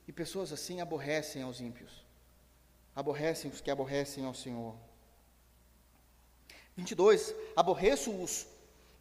[0.07, 2.05] E pessoas assim aborrecem aos ímpios,
[2.95, 4.75] aborrecem os que aborrecem ao Senhor.
[6.75, 7.33] 22.
[7.55, 8.45] Aborreço-os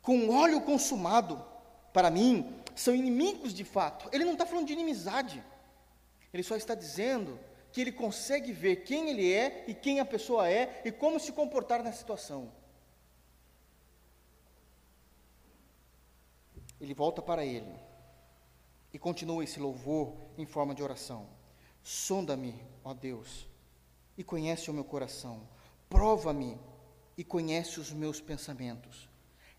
[0.01, 1.45] com óleo consumado,
[1.93, 4.09] para mim, são inimigos de fato.
[4.13, 5.45] Ele não está falando de inimizade,
[6.33, 7.39] ele só está dizendo
[7.73, 11.33] que ele consegue ver quem ele é e quem a pessoa é e como se
[11.33, 12.53] comportar na situação.
[16.79, 17.75] Ele volta para ele
[18.93, 21.27] e continua esse louvor em forma de oração.
[21.83, 22.55] Sonda-me,
[22.85, 23.49] ó Deus,
[24.19, 25.49] e conhece o meu coração.
[25.89, 26.59] Prova-me
[27.17, 29.09] e conhece os meus pensamentos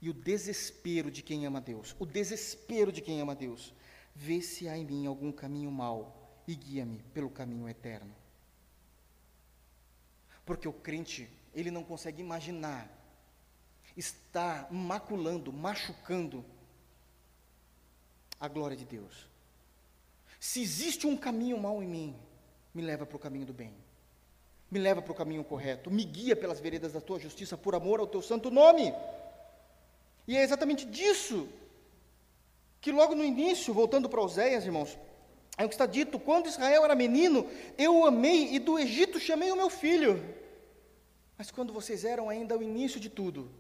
[0.02, 3.74] e o desespero de quem ama Deus, o desespero de quem ama Deus.
[4.14, 8.14] Vê se há em mim algum caminho mau e guia-me pelo caminho eterno.
[10.46, 12.90] Porque o crente, ele não consegue imaginar
[13.96, 16.44] estar maculando, machucando
[18.40, 19.28] a glória de Deus.
[20.40, 22.16] Se existe um caminho mau em mim,
[22.74, 23.74] me leva para o caminho do bem.
[24.70, 28.00] Me leva para o caminho correto, me guia pelas veredas da tua justiça por amor
[28.00, 28.94] ao teu santo nome.
[30.28, 31.48] E é exatamente disso
[32.82, 34.98] que logo no início, voltando para Oséias, irmãos,
[35.58, 39.20] é o que está dito: quando Israel era menino, eu o amei e do Egito
[39.20, 40.24] chamei o meu filho.
[41.38, 43.52] Mas quando vocês eram ainda o início de tudo,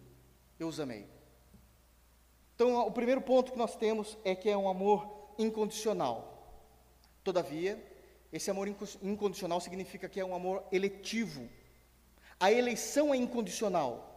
[0.60, 1.06] eu os amei.
[2.56, 6.30] Então, o primeiro ponto que nós temos é que é um amor incondicional.
[7.24, 7.82] Todavia,
[8.32, 11.50] esse amor incondicional significa que é um amor eletivo.
[12.40, 14.10] A eleição é incondicional.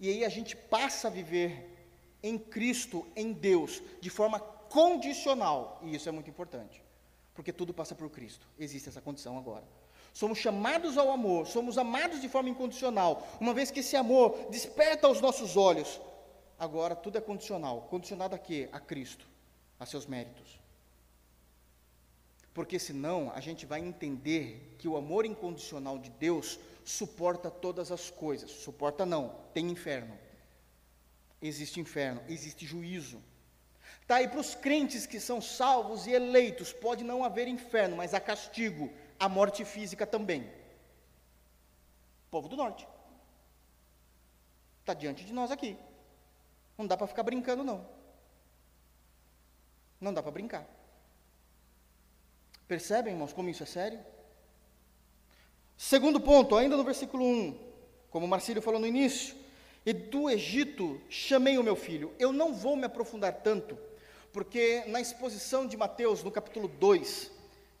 [0.00, 1.76] E aí a gente passa a viver
[2.22, 5.80] em Cristo, em Deus, de forma condicional.
[5.82, 6.82] E isso é muito importante,
[7.38, 8.48] porque tudo passa por Cristo.
[8.58, 9.62] Existe essa condição agora.
[10.12, 13.28] Somos chamados ao amor, somos amados de forma incondicional.
[13.40, 16.00] Uma vez que esse amor desperta aos nossos olhos,
[16.58, 17.82] agora tudo é condicional.
[17.82, 18.68] Condicionado a quê?
[18.72, 19.24] A Cristo,
[19.78, 20.58] a seus méritos.
[22.52, 28.10] Porque senão a gente vai entender que o amor incondicional de Deus suporta todas as
[28.10, 28.50] coisas.
[28.50, 30.18] Suporta não, tem inferno.
[31.40, 33.22] Existe inferno, existe juízo.
[34.08, 38.14] Tá, e para os crentes que são salvos e eleitos, pode não haver inferno, mas
[38.14, 38.90] há castigo,
[39.20, 40.50] a morte física também.
[42.30, 42.88] Povo do norte.
[44.80, 45.76] Está diante de nós aqui.
[46.78, 47.86] Não dá para ficar brincando, não.
[50.00, 50.66] Não dá para brincar.
[52.66, 54.00] Percebem, irmãos, como isso é sério?
[55.76, 57.58] Segundo ponto, ainda no versículo 1,
[58.08, 59.36] como o Marcílio falou no início,
[59.84, 62.14] e do Egito chamei o meu filho.
[62.18, 63.87] Eu não vou me aprofundar tanto,
[64.32, 67.30] porque na exposição de Mateus, no capítulo 2,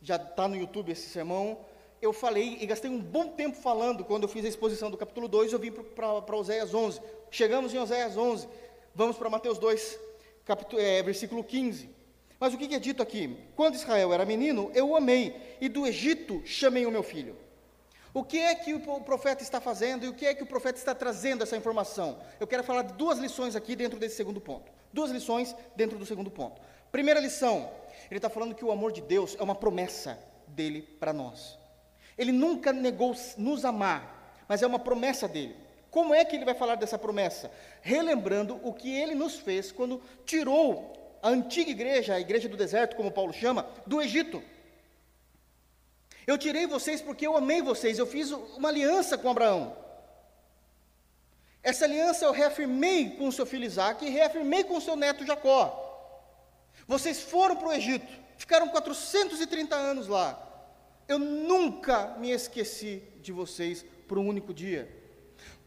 [0.02, 1.58] já está no YouTube esse sermão,
[2.00, 5.26] eu falei e gastei um bom tempo falando, quando eu fiz a exposição do capítulo
[5.26, 7.00] 2, eu vim para Oséias 11.
[7.30, 8.48] Chegamos em Oséias 11,
[8.94, 9.98] vamos para Mateus 2,
[10.44, 11.90] capítulo, é, versículo 15.
[12.38, 13.36] Mas o que é dito aqui?
[13.56, 17.36] Quando Israel era menino, eu o amei, e do Egito chamei o meu filho.
[18.14, 20.78] O que é que o profeta está fazendo e o que é que o profeta
[20.78, 22.18] está trazendo essa informação?
[22.40, 24.72] Eu quero falar de duas lições aqui dentro desse segundo ponto.
[24.92, 26.60] Duas lições dentro do segundo ponto.
[26.90, 27.70] Primeira lição,
[28.10, 31.58] ele está falando que o amor de Deus é uma promessa dele para nós.
[32.16, 35.54] Ele nunca negou nos amar, mas é uma promessa dele.
[35.90, 37.50] Como é que ele vai falar dessa promessa?
[37.82, 42.96] Relembrando o que ele nos fez quando tirou a antiga igreja, a igreja do deserto,
[42.96, 44.42] como Paulo chama, do Egito.
[46.28, 49.74] Eu tirei vocês porque eu amei vocês, eu fiz uma aliança com Abraão.
[51.62, 55.24] Essa aliança eu reafirmei com o seu filho Isaac e reafirmei com o seu neto
[55.24, 55.64] Jacó.
[56.86, 58.06] Vocês foram para o Egito,
[58.36, 60.38] ficaram 430 anos lá.
[61.08, 64.86] Eu nunca me esqueci de vocês por um único dia.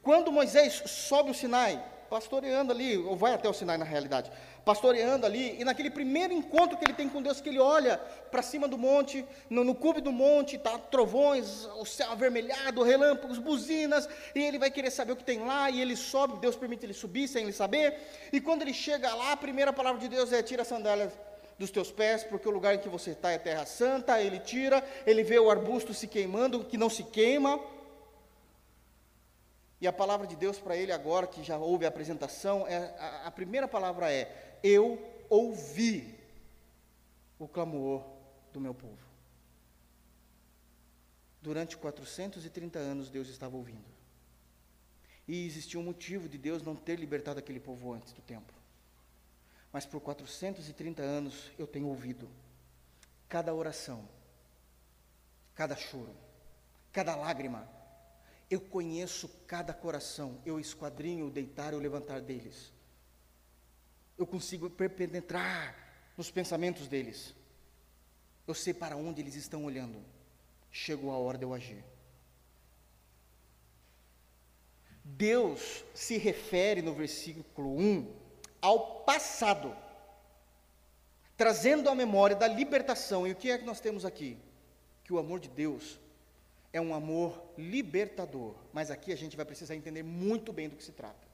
[0.04, 4.32] Quando Moisés sobe o Sinai, pastoreando ali, ou vai até o Sinai na realidade,
[4.64, 7.98] pastoreando ali, e naquele primeiro encontro que ele tem com Deus, que ele olha
[8.30, 13.40] para cima do monte, no, no cume do monte, tá trovões, o céu avermelhado, relâmpagos,
[13.40, 16.86] buzinas, e ele vai querer saber o que tem lá, e ele sobe, Deus permite
[16.86, 17.98] ele subir sem ele saber,
[18.32, 21.12] e quando ele chega lá, a primeira palavra de Deus é: tira a sandália
[21.58, 24.84] dos teus pés, porque o lugar em que você está é terra santa, ele tira,
[25.06, 27.60] ele vê o arbusto se queimando, que não se queima,
[29.82, 33.28] e a palavra de Deus para ele agora, que já houve a apresentação, é, a,
[33.28, 35.00] a primeira palavra é: eu
[35.30, 36.20] ouvi
[37.40, 38.04] o clamor
[38.54, 39.00] do meu povo.
[41.42, 43.90] Durante 430 anos Deus estava ouvindo.
[45.28, 48.54] E existia um motivo de Deus não ter libertado aquele povo antes do tempo.
[49.72, 52.30] Mas por 430 anos eu tenho ouvido
[53.30, 54.08] cada oração,
[55.56, 56.14] cada choro,
[56.92, 57.68] cada lágrima.
[58.50, 62.74] Eu conheço cada coração, eu esquadrinho o deitar e o levantar deles
[64.22, 65.76] eu consigo penetrar
[66.18, 67.34] nos pensamentos deles.
[68.48, 70.04] Eu sei para onde eles estão olhando.
[70.72, 71.84] Chegou a hora de eu agir.
[75.04, 78.14] Deus se refere no versículo 1
[78.62, 79.76] ao passado,
[81.36, 83.28] trazendo a memória da libertação.
[83.28, 84.38] E o que é que nós temos aqui?
[85.04, 86.00] Que o amor de Deus
[86.72, 88.56] é um amor libertador.
[88.72, 91.28] Mas aqui a gente vai precisar entender muito bem do que se trata.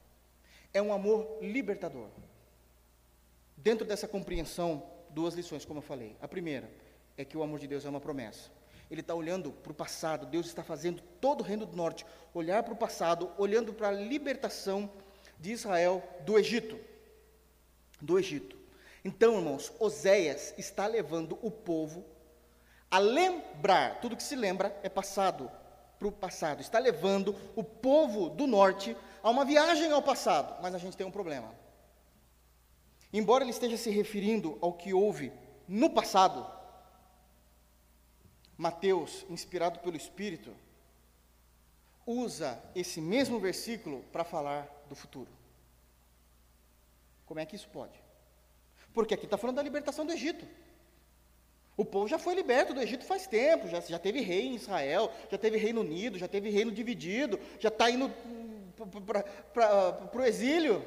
[0.73, 2.09] É um amor libertador.
[3.57, 6.15] Dentro dessa compreensão, duas lições, como eu falei.
[6.21, 6.71] A primeira
[7.17, 8.51] é que o amor de Deus é uma promessa.
[8.89, 12.63] Ele está olhando para o passado, Deus está fazendo todo o reino do norte olhar
[12.63, 14.89] para o passado, olhando para a libertação
[15.39, 16.79] de Israel do Egito.
[17.99, 18.57] Do Egito.
[19.03, 22.05] Então, irmãos, Oséias está levando o povo
[22.89, 25.51] a lembrar, tudo que se lembra é passado,
[25.99, 26.61] para o passado.
[26.61, 30.61] Está levando o povo do norte a uma viagem ao passado.
[30.61, 31.53] Mas a gente tem um problema.
[33.11, 35.31] Embora ele esteja se referindo ao que houve
[35.67, 36.45] no passado,
[38.57, 40.51] Mateus, inspirado pelo Espírito,
[42.05, 45.29] usa esse mesmo versículo para falar do futuro.
[47.25, 47.93] Como é que isso pode?
[48.93, 50.45] Porque aqui está falando da libertação do Egito.
[51.75, 55.11] O povo já foi liberto do Egito faz tempo, já, já teve rei em Israel,
[55.29, 58.11] já teve reino unido, já teve reino dividido, já está indo
[59.53, 60.83] para o exílio.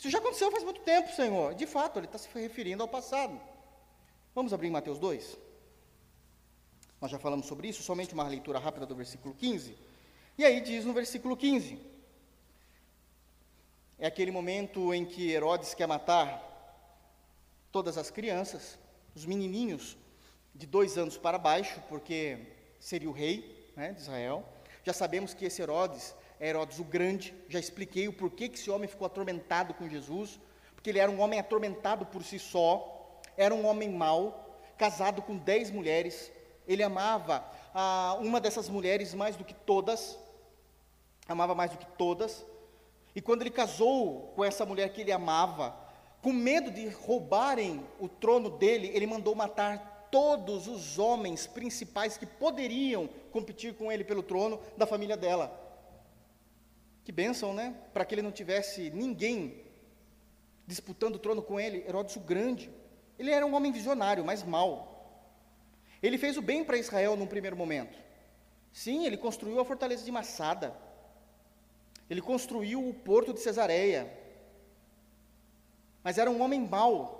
[0.00, 1.54] Isso já aconteceu faz muito tempo, Senhor.
[1.54, 3.38] De fato, ele está se referindo ao passado.
[4.34, 5.36] Vamos abrir Mateus 2?
[6.98, 9.76] Nós já falamos sobre isso, somente uma leitura rápida do versículo 15.
[10.38, 11.78] E aí diz no versículo 15:
[13.98, 16.48] É aquele momento em que Herodes quer matar
[17.70, 18.78] todas as crianças,
[19.14, 19.98] os menininhos
[20.54, 22.38] de dois anos para baixo, porque
[22.78, 24.48] seria o rei né, de Israel.
[24.82, 28.88] Já sabemos que esse Herodes Herodes o Grande, já expliquei o porquê que esse homem
[28.88, 30.40] ficou atormentado com Jesus,
[30.74, 35.36] porque ele era um homem atormentado por si só, era um homem mau, casado com
[35.36, 36.32] dez mulheres,
[36.66, 40.18] ele amava ah, uma dessas mulheres mais do que todas,
[41.28, 42.46] amava mais do que todas,
[43.14, 45.76] e quando ele casou com essa mulher que ele amava,
[46.22, 52.26] com medo de roubarem o trono dele, ele mandou matar todos os homens principais que
[52.26, 55.69] poderiam competir com ele pelo trono da família dela.
[57.04, 57.74] Que bênção, né?
[57.92, 59.64] Para que ele não tivesse ninguém
[60.66, 62.70] disputando o trono com ele, Herodes o Grande.
[63.18, 64.90] Ele era um homem visionário, mas mau.
[66.02, 67.98] Ele fez o bem para Israel num primeiro momento.
[68.72, 70.74] Sim, ele construiu a fortaleza de Massada.
[72.08, 74.10] Ele construiu o porto de Cesareia.
[76.02, 77.18] Mas era um homem mau.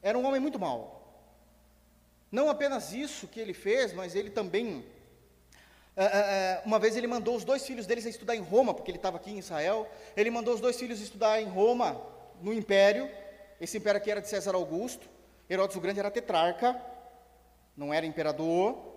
[0.00, 1.02] era um homem muito mau.
[2.30, 4.84] Não apenas isso que ele fez, mas ele também.
[5.94, 8.90] É, é, uma vez ele mandou os dois filhos deles a estudar em Roma, porque
[8.90, 9.86] ele estava aqui em Israel.
[10.16, 12.00] Ele mandou os dois filhos estudar em Roma,
[12.40, 13.10] no império.
[13.60, 15.08] Esse império aqui era de César Augusto.
[15.48, 16.80] Herodes o Grande era tetrarca,
[17.76, 18.91] não era imperador.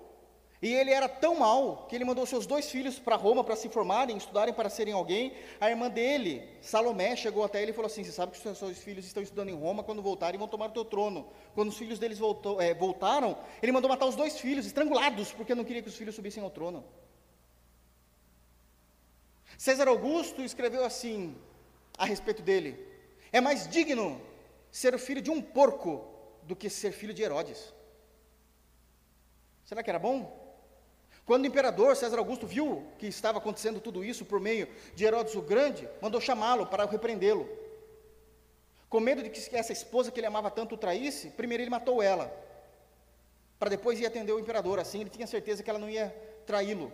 [0.66, 3.70] E ele era tão mal que ele mandou seus dois filhos para Roma para se
[3.70, 5.32] formarem, estudarem para serem alguém.
[5.62, 8.80] A irmã dele, Salomé, chegou até ele e falou assim: Você sabe que os seus
[8.80, 11.28] filhos estão estudando em Roma, quando voltarem vão tomar o teu trono.
[11.54, 15.54] Quando os filhos deles voltou, é, voltaram, ele mandou matar os dois filhos, estrangulados, porque
[15.54, 16.84] não queria que os filhos subissem ao trono.
[19.60, 21.38] César Augusto escreveu assim
[21.96, 22.84] a respeito dele:
[23.32, 24.20] É mais digno
[24.72, 26.08] ser o filho de um porco
[26.42, 27.72] do que ser filho de Herodes.
[29.64, 30.45] Será que era bom?
[31.26, 35.34] Quando o imperador César Augusto viu que estava acontecendo tudo isso por meio de Herodes
[35.36, 37.50] o Grande, mandou chamá-lo para repreendê-lo.
[38.88, 42.02] Com medo de que essa esposa que ele amava tanto o traísse, primeiro ele matou
[42.02, 42.32] ela,
[43.58, 44.80] para depois ir atender o imperador.
[44.80, 46.16] Assim ele tinha certeza que ela não ia
[46.46, 46.94] traí-lo.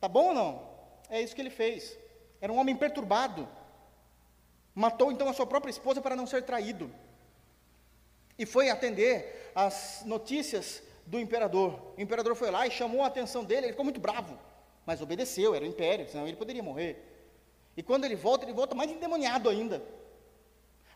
[0.00, 0.68] Tá bom ou não?
[1.08, 1.96] É isso que ele fez.
[2.40, 3.48] Era um homem perturbado.
[4.74, 6.92] Matou então a sua própria esposa para não ser traído.
[8.36, 11.94] E foi atender as notícias do imperador.
[11.96, 14.38] O imperador foi lá e chamou a atenção dele, ele ficou muito bravo,
[14.86, 17.08] mas obedeceu, era o império, senão ele poderia morrer.
[17.76, 19.82] E quando ele volta, ele volta mais endemoniado ainda.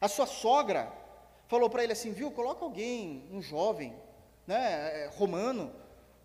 [0.00, 0.92] A sua sogra
[1.48, 3.94] falou para ele assim: viu, coloca alguém, um jovem,
[4.46, 5.72] né, é, romano,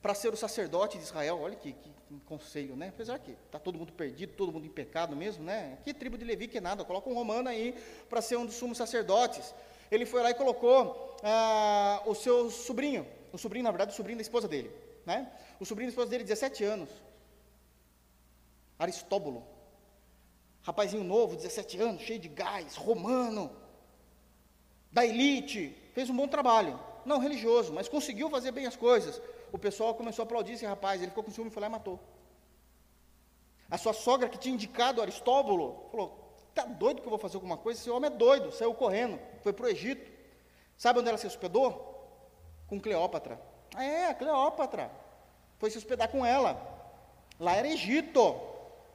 [0.02, 1.40] para ser o sacerdote de Israel.
[1.42, 2.90] Olha que, que, que conselho, né?
[2.90, 5.78] Apesar que está todo mundo perdido, todo mundo em pecado mesmo, né?
[5.84, 7.76] Que tribo de Levi que nada, coloca um romano aí
[8.10, 9.54] para ser um dos sumos sacerdotes.
[9.90, 14.18] Ele foi lá e colocou ah, o seu sobrinho, o sobrinho, na verdade, o sobrinho
[14.18, 14.72] da esposa dele,
[15.06, 15.32] né?
[15.60, 16.90] O sobrinho da esposa dele, 17 anos,
[18.78, 19.46] Aristóbulo,
[20.64, 23.52] rapazinho novo, 17 anos, cheio de gás, romano,
[24.92, 29.22] da elite, fez um bom trabalho, não religioso, mas conseguiu fazer bem as coisas.
[29.52, 32.00] O pessoal começou a aplaudir esse rapaz, ele ficou com ciúme, foi lá e matou.
[33.70, 37.58] A sua sogra que tinha indicado Aristóbulo, falou, tá doido que eu vou fazer alguma
[37.58, 37.80] coisa?
[37.80, 40.12] Esse homem é doido, saiu correndo, foi para o Egito.
[40.78, 41.91] Sabe onde ela se hospedou?
[42.72, 43.38] Com Cleópatra.
[43.78, 44.90] É, Cleópatra.
[45.60, 46.58] Foi se hospedar com ela.
[47.38, 48.40] Lá era Egito.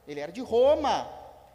[0.09, 1.07] Ele era de Roma.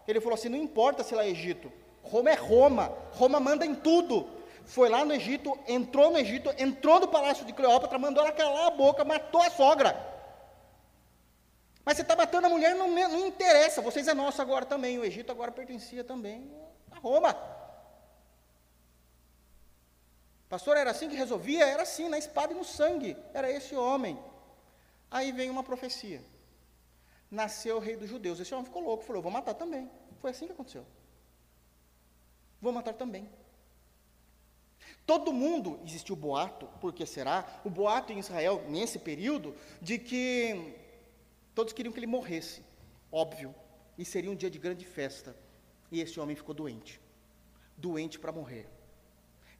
[0.07, 1.73] Ele falou assim: não importa se lá é Egito.
[2.03, 2.95] Roma é Roma.
[3.13, 4.29] Roma manda em tudo.
[4.65, 8.67] Foi lá no Egito, entrou no Egito, entrou no palácio de Cleópatra, mandou ela calar
[8.67, 9.97] a boca, matou a sogra.
[11.83, 14.99] Mas você está matando a mulher, não, não interessa, vocês é nosso agora também.
[14.99, 16.49] O Egito agora pertencia também
[16.91, 17.35] a Roma.
[20.51, 21.65] Pastor, era assim que resolvia?
[21.65, 23.15] Era assim, na espada e no sangue.
[23.33, 24.19] Era esse homem.
[25.09, 26.21] Aí vem uma profecia.
[27.39, 28.37] Nasceu o rei dos judeus.
[28.37, 29.89] Esse homem ficou louco, falou: vou matar também.
[30.19, 30.85] Foi assim que aconteceu.
[32.61, 33.29] Vou matar também.
[35.05, 37.61] Todo mundo, existiu o boato, por que será?
[37.63, 40.75] O boato em Israel, nesse período, de que
[41.55, 42.61] todos queriam que ele morresse,
[43.11, 43.55] óbvio,
[43.97, 45.35] e seria um dia de grande festa.
[45.91, 46.99] E esse homem ficou doente
[47.81, 48.67] doente para morrer.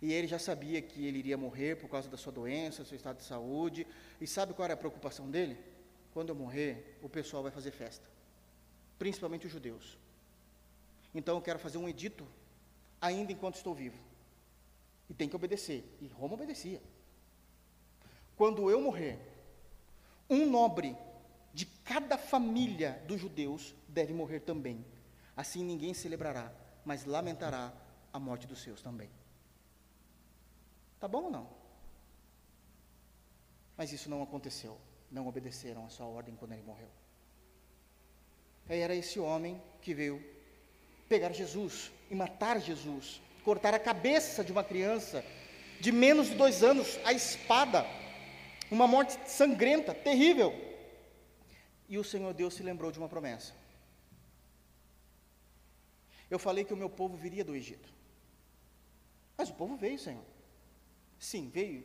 [0.01, 2.95] E ele já sabia que ele iria morrer por causa da sua doença, do seu
[2.95, 3.85] estado de saúde.
[4.19, 5.57] E sabe qual era a preocupação dele?
[6.11, 8.05] Quando eu morrer, o pessoal vai fazer festa,
[8.97, 9.97] principalmente os judeus.
[11.13, 12.27] Então eu quero fazer um edito,
[12.99, 13.97] ainda enquanto estou vivo.
[15.09, 15.83] E tem que obedecer.
[16.01, 16.81] E Roma obedecia.
[18.35, 19.19] Quando eu morrer,
[20.29, 20.97] um nobre
[21.53, 24.83] de cada família dos judeus deve morrer também.
[25.35, 26.51] Assim ninguém celebrará,
[26.83, 27.73] mas lamentará
[28.11, 29.09] a morte dos seus também.
[31.01, 31.49] Tá bom ou não?
[33.75, 34.77] Mas isso não aconteceu.
[35.09, 36.89] Não obedeceram a sua ordem quando ele morreu.
[38.69, 40.23] Aí era esse homem que veio
[41.09, 45.25] pegar Jesus e matar Jesus, cortar a cabeça de uma criança
[45.79, 47.83] de menos de dois anos, a espada,
[48.69, 50.53] uma morte sangrenta, terrível.
[51.89, 53.53] E o Senhor Deus se lembrou de uma promessa.
[56.29, 57.89] Eu falei que o meu povo viria do Egito.
[59.35, 60.30] Mas o povo veio, Senhor.
[61.21, 61.83] Sim, veio.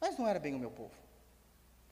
[0.00, 0.94] Mas não era bem o meu povo.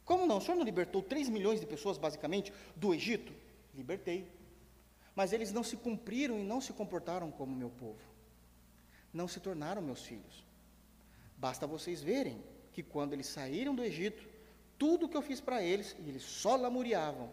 [0.05, 0.39] Como não?
[0.39, 3.33] O Senhor não libertou 3 milhões de pessoas, basicamente, do Egito?
[3.72, 4.29] Libertei.
[5.14, 8.03] Mas eles não se cumpriram e não se comportaram como meu povo.
[9.12, 10.45] Não se tornaram meus filhos.
[11.39, 14.27] Basta vocês verem que quando eles saíram do Egito,
[14.77, 17.31] tudo que eu fiz para eles, e eles só lamuriavam,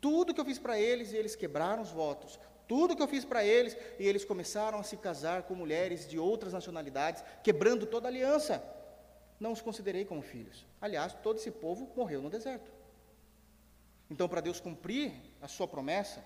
[0.00, 2.38] tudo que eu fiz para eles, e eles quebraram os votos,
[2.70, 6.20] tudo que eu fiz para eles, e eles começaram a se casar com mulheres de
[6.20, 8.62] outras nacionalidades, quebrando toda a aliança.
[9.40, 10.64] Não os considerei como filhos.
[10.80, 12.70] Aliás, todo esse povo morreu no deserto.
[14.08, 15.12] Então, para Deus cumprir
[15.42, 16.24] a sua promessa,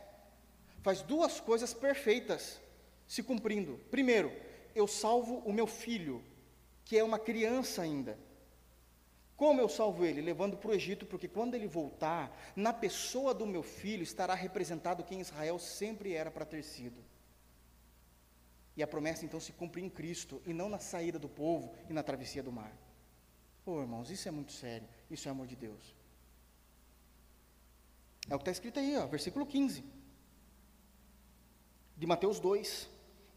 [0.83, 2.61] faz duas coisas perfeitas
[3.09, 3.81] se cumprindo.
[3.91, 4.31] Primeiro,
[4.75, 6.23] eu salvo o meu filho,
[6.85, 8.19] que é uma criança ainda.
[9.37, 10.21] Como eu salvo ele?
[10.21, 15.03] Levando para o Egito, porque quando ele voltar, na pessoa do meu filho estará representado
[15.03, 17.03] quem Israel sempre era para ter sido.
[18.77, 21.93] E a promessa então se cumpre em Cristo, e não na saída do povo e
[21.93, 22.73] na travessia do mar.
[23.67, 25.95] Oh, irmãos, isso é muito sério, isso é amor de Deus.
[28.29, 29.85] É o que está escrito aí, ó, versículo 15,
[31.97, 32.89] de Mateus 2.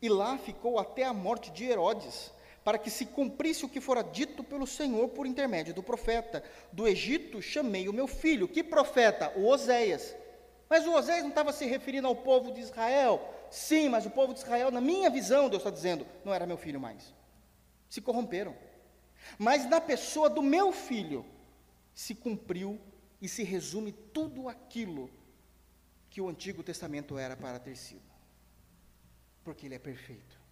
[0.01, 2.31] E lá ficou até a morte de Herodes,
[2.67, 6.43] para que se cumprisse o que fora dito pelo Senhor por intermédio do profeta.
[6.69, 8.45] Do Egito chamei o meu filho.
[8.45, 9.31] Que profeta?
[9.37, 10.13] O Oséias.
[10.69, 13.25] Mas o Oséias não estava se referindo ao povo de Israel.
[13.49, 16.57] Sim, mas o povo de Israel, na minha visão, Deus está dizendo, não era meu
[16.57, 17.13] filho mais.
[17.89, 18.53] Se corromperam.
[19.39, 21.25] Mas na pessoa do meu filho
[21.95, 22.77] se cumpriu
[23.21, 25.09] e se resume tudo aquilo
[26.09, 28.11] que o Antigo Testamento era para ter sido.
[29.41, 30.46] Porque ele é perfeito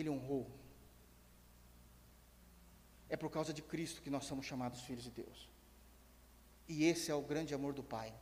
[0.00, 0.46] ele honrou.
[3.08, 5.48] É por causa de Cristo que nós somos chamados filhos de Deus.
[6.68, 8.12] E esse é o grande amor do Pai.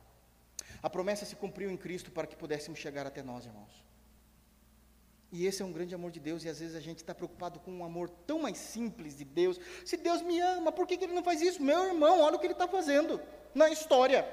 [0.81, 3.83] A promessa se cumpriu em Cristo para que pudéssemos chegar até nós, irmãos.
[5.31, 7.59] E esse é um grande amor de Deus, e às vezes a gente está preocupado
[7.59, 9.59] com um amor tão mais simples de Deus.
[9.83, 11.61] Se Deus me ama, por que, que Ele não faz isso?
[11.61, 13.19] Meu irmão, olha o que Ele está fazendo
[13.53, 14.25] na história.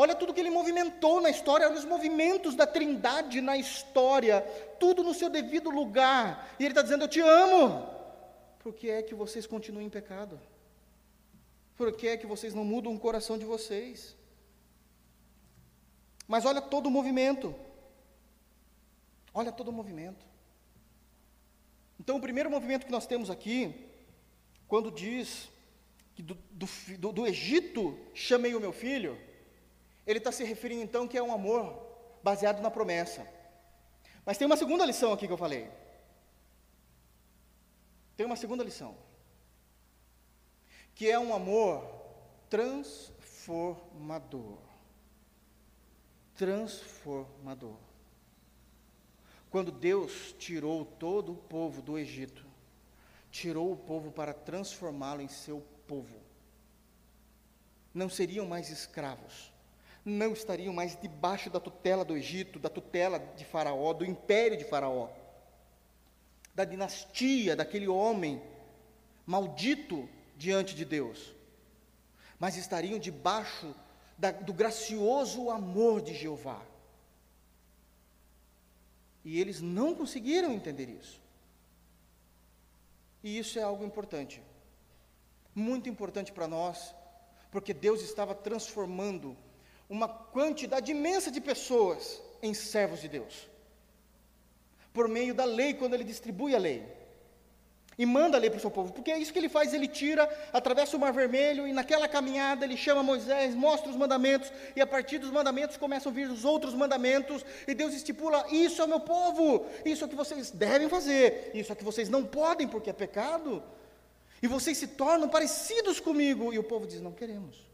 [0.00, 4.42] Olha tudo que ele movimentou na história, olha os movimentos da Trindade na história,
[4.78, 6.54] tudo no seu devido lugar.
[6.56, 7.84] E ele está dizendo: Eu te amo.
[8.60, 10.40] Por que é que vocês continuam em pecado?
[11.76, 14.16] Por que é que vocês não mudam o coração de vocês?
[16.28, 17.52] Mas olha todo o movimento.
[19.34, 20.24] Olha todo o movimento.
[21.98, 23.74] Então, o primeiro movimento que nós temos aqui,
[24.68, 25.48] quando diz
[26.14, 29.26] que do, do, do Egito chamei o meu filho,
[30.08, 31.86] ele está se referindo então que é um amor
[32.22, 33.28] baseado na promessa.
[34.24, 35.70] Mas tem uma segunda lição aqui que eu falei.
[38.16, 38.96] Tem uma segunda lição.
[40.94, 41.84] Que é um amor
[42.48, 44.56] transformador.
[46.34, 47.76] Transformador.
[49.50, 52.46] Quando Deus tirou todo o povo do Egito,
[53.30, 56.18] tirou o povo para transformá-lo em seu povo.
[57.92, 59.52] Não seriam mais escravos,
[60.08, 64.64] não estariam mais debaixo da tutela do Egito, da tutela de Faraó, do império de
[64.64, 65.08] Faraó,
[66.54, 68.42] da dinastia daquele homem
[69.26, 71.34] maldito diante de Deus,
[72.38, 73.74] mas estariam debaixo
[74.16, 76.62] da, do gracioso amor de Jeová.
[79.24, 81.20] E eles não conseguiram entender isso.
[83.22, 84.40] E isso é algo importante,
[85.54, 86.94] muito importante para nós,
[87.50, 89.36] porque Deus estava transformando
[89.88, 93.48] uma quantidade imensa de pessoas em servos de Deus.
[94.92, 96.98] Por meio da lei, quando ele distribui a lei.
[97.96, 99.88] E manda a lei para o seu povo, porque é isso que ele faz, ele
[99.88, 100.22] tira,
[100.52, 104.86] atravessa o mar vermelho, e naquela caminhada ele chama Moisés, mostra os mandamentos, e a
[104.86, 108.88] partir dos mandamentos começam a vir os outros mandamentos, e Deus estipula: Isso é o
[108.88, 112.24] meu povo, isso é o que vocês devem fazer, isso é o que vocês não
[112.24, 113.64] podem, porque é pecado,
[114.40, 117.67] e vocês se tornam parecidos comigo, e o povo diz: Não queremos.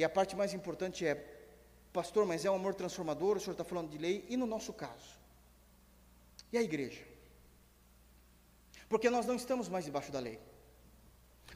[0.00, 1.14] E a parte mais importante é,
[1.92, 4.72] pastor, mas é um amor transformador, o senhor está falando de lei, e no nosso
[4.72, 5.10] caso?
[6.50, 7.02] E a igreja?
[8.88, 10.40] Porque nós não estamos mais debaixo da lei.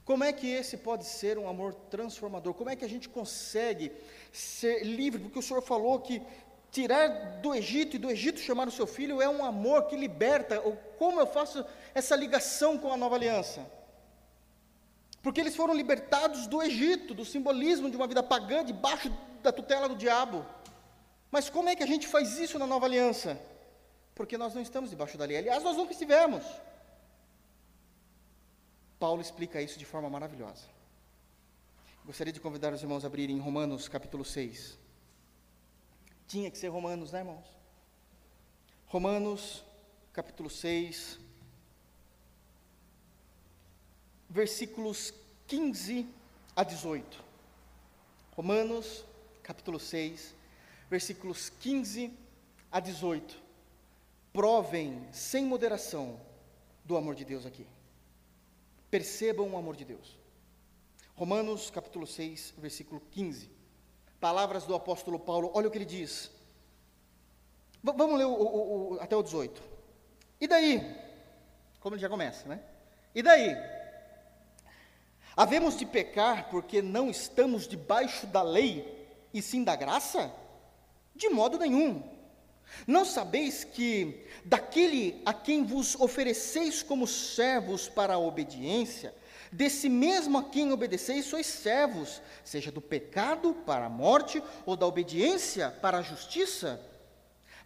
[0.04, 2.52] Como é que esse pode ser um amor transformador?
[2.52, 3.90] Como é que a gente consegue
[4.30, 5.22] ser livre?
[5.22, 6.20] Porque o Senhor falou que
[6.70, 10.60] tirar do Egito e do Egito chamar o seu filho é um amor que liberta.
[10.98, 11.64] Como eu faço
[11.94, 13.66] essa ligação com a nova aliança?
[15.24, 19.08] Porque eles foram libertados do Egito, do simbolismo de uma vida pagã, debaixo
[19.42, 20.44] da tutela do diabo.
[21.30, 23.40] Mas como é que a gente faz isso na nova aliança?
[24.14, 25.38] Porque nós não estamos debaixo da lei.
[25.38, 26.44] Aliás, nós nunca estivemos.
[28.98, 30.66] Paulo explica isso de forma maravilhosa.
[32.04, 34.78] Gostaria de convidar os irmãos a abrirem Romanos capítulo 6.
[36.28, 37.46] Tinha que ser Romanos, né, irmãos?
[38.84, 39.64] Romanos
[40.12, 41.18] capítulo 6,
[44.34, 45.14] versículos
[45.46, 46.08] 15
[46.56, 47.22] a 18.
[48.32, 49.04] Romanos,
[49.44, 50.34] capítulo 6,
[50.90, 52.12] versículos 15
[52.72, 53.40] a 18.
[54.32, 56.20] Provem sem moderação
[56.84, 57.64] do amor de Deus aqui.
[58.90, 60.18] Percebam o amor de Deus.
[61.14, 63.48] Romanos, capítulo 6, versículo 15.
[64.18, 66.28] Palavras do apóstolo Paulo, olha o que ele diz.
[67.84, 69.62] V vamos ler o, o, o, até o 18.
[70.40, 70.80] E daí?
[71.78, 72.60] Como ele já começa, né?
[73.14, 73.73] E daí?
[75.36, 80.32] Havemos de pecar porque não estamos debaixo da lei e sim da graça?
[81.14, 82.02] De modo nenhum.
[82.86, 89.14] Não sabeis que daquele a quem vos ofereceis como servos para a obediência,
[89.50, 94.86] desse mesmo a quem obedeceis sois servos, seja do pecado para a morte ou da
[94.86, 96.80] obediência para a justiça?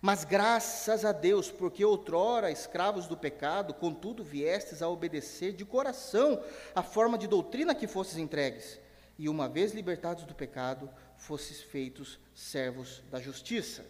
[0.00, 6.42] Mas graças a Deus, porque outrora escravos do pecado, contudo viestes a obedecer de coração
[6.74, 8.78] a forma de doutrina que fostes entregues,
[9.18, 13.84] e uma vez libertados do pecado, fostes feitos servos da justiça.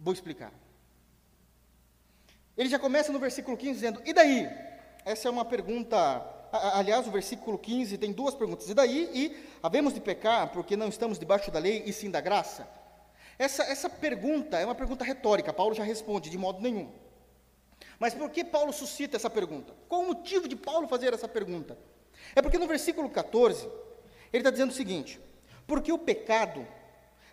[0.00, 0.52] Vou explicar.
[2.56, 4.48] Ele já começa no versículo 15 dizendo: E daí?
[5.04, 5.96] Essa é uma pergunta.
[6.50, 8.68] Aliás, o versículo 15 tem duas perguntas.
[8.68, 9.08] E daí?
[9.14, 12.77] E havemos de pecar porque não estamos debaixo da lei e sim da graça?
[13.38, 15.52] Essa, essa pergunta é uma pergunta retórica.
[15.52, 16.90] Paulo já responde de modo nenhum.
[17.98, 19.74] Mas por que Paulo suscita essa pergunta?
[19.88, 21.78] Qual o motivo de Paulo fazer essa pergunta?
[22.34, 23.66] É porque no versículo 14,
[24.32, 25.20] ele está dizendo o seguinte:
[25.66, 26.66] Porque o pecado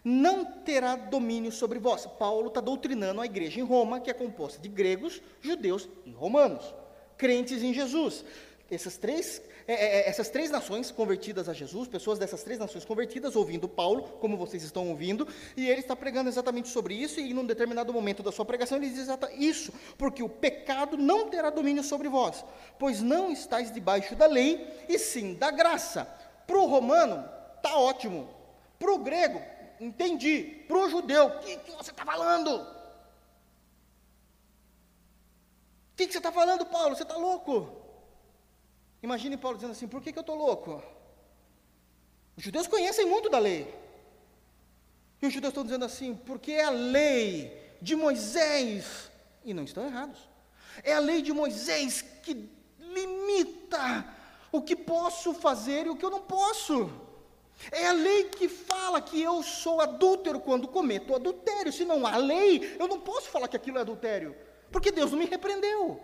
[0.03, 2.05] não terá domínio sobre vós.
[2.05, 6.73] Paulo está doutrinando a igreja em Roma, que é composta de gregos, judeus e romanos,
[7.17, 8.23] crentes em Jesus.
[8.69, 12.85] Essas três, é, é, é, essas três nações convertidas a Jesus, pessoas dessas três nações
[12.85, 17.33] convertidas, ouvindo Paulo, como vocês estão ouvindo, e ele está pregando exatamente sobre isso, e
[17.33, 21.49] num determinado momento da sua pregação ele diz exatamente isso, porque o pecado não terá
[21.49, 22.45] domínio sobre vós,
[22.77, 26.05] pois não estáis debaixo da lei, e sim da graça.
[26.45, 28.29] Para o romano, está ótimo.
[28.77, 29.41] Para o grego,
[29.79, 30.63] entendi.
[30.67, 32.55] Para o judeu, o que, que, você está falando?
[32.55, 32.67] O
[35.95, 36.95] que, que, você está falando, Paulo?
[36.95, 37.84] Você está louco?
[39.05, 40.81] Imagine Paulo dizendo assim: por que, que eu estou louco?
[42.35, 43.61] Os judeus conhecem muito da lei.
[45.21, 47.31] E os judeus estão dizendo assim: porque é a lei
[47.81, 49.11] de Moisés.
[49.43, 50.19] E não estão errados.
[50.83, 52.49] É a lei de Moisés que
[52.79, 54.05] limita
[54.51, 56.91] o que posso fazer e o que eu não posso.
[57.71, 61.71] É a lei que fala que eu sou adúltero quando cometo adultério.
[61.71, 64.35] Se não há lei, eu não posso falar que aquilo é adultério,
[64.71, 66.01] porque Deus não me repreendeu.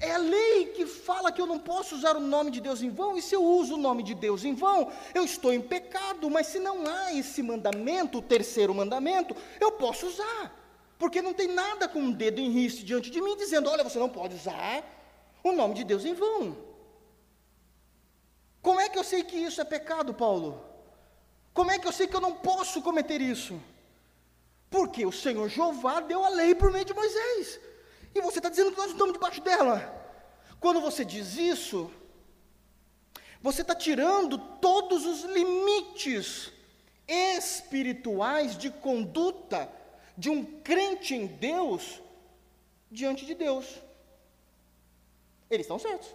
[0.00, 2.90] É a lei que fala que eu não posso usar o nome de Deus em
[2.90, 6.28] vão, e se eu uso o nome de Deus em vão, eu estou em pecado,
[6.28, 10.52] mas se não há esse mandamento, o terceiro mandamento, eu posso usar,
[10.98, 13.98] porque não tem nada com um dedo em riste diante de mim dizendo: olha, você
[13.98, 14.82] não pode usar
[15.42, 16.56] o nome de Deus em vão.
[18.60, 20.64] Como é que eu sei que isso é pecado, Paulo?
[21.52, 23.60] Como é que eu sei que eu não posso cometer isso?
[24.70, 27.60] Porque o Senhor Jeová deu a lei por meio de Moisés.
[28.14, 30.02] E você está dizendo que nós estamos debaixo dela.
[30.60, 31.90] Quando você diz isso,
[33.42, 36.52] você está tirando todos os limites
[37.06, 39.70] espirituais de conduta
[40.16, 42.00] de um crente em Deus
[42.90, 43.66] diante de Deus.
[45.50, 46.08] Eles estão certos.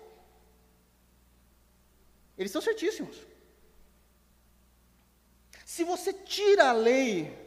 [2.38, 3.18] Eles estão certíssimos.
[5.66, 7.38] Se você tira a lei,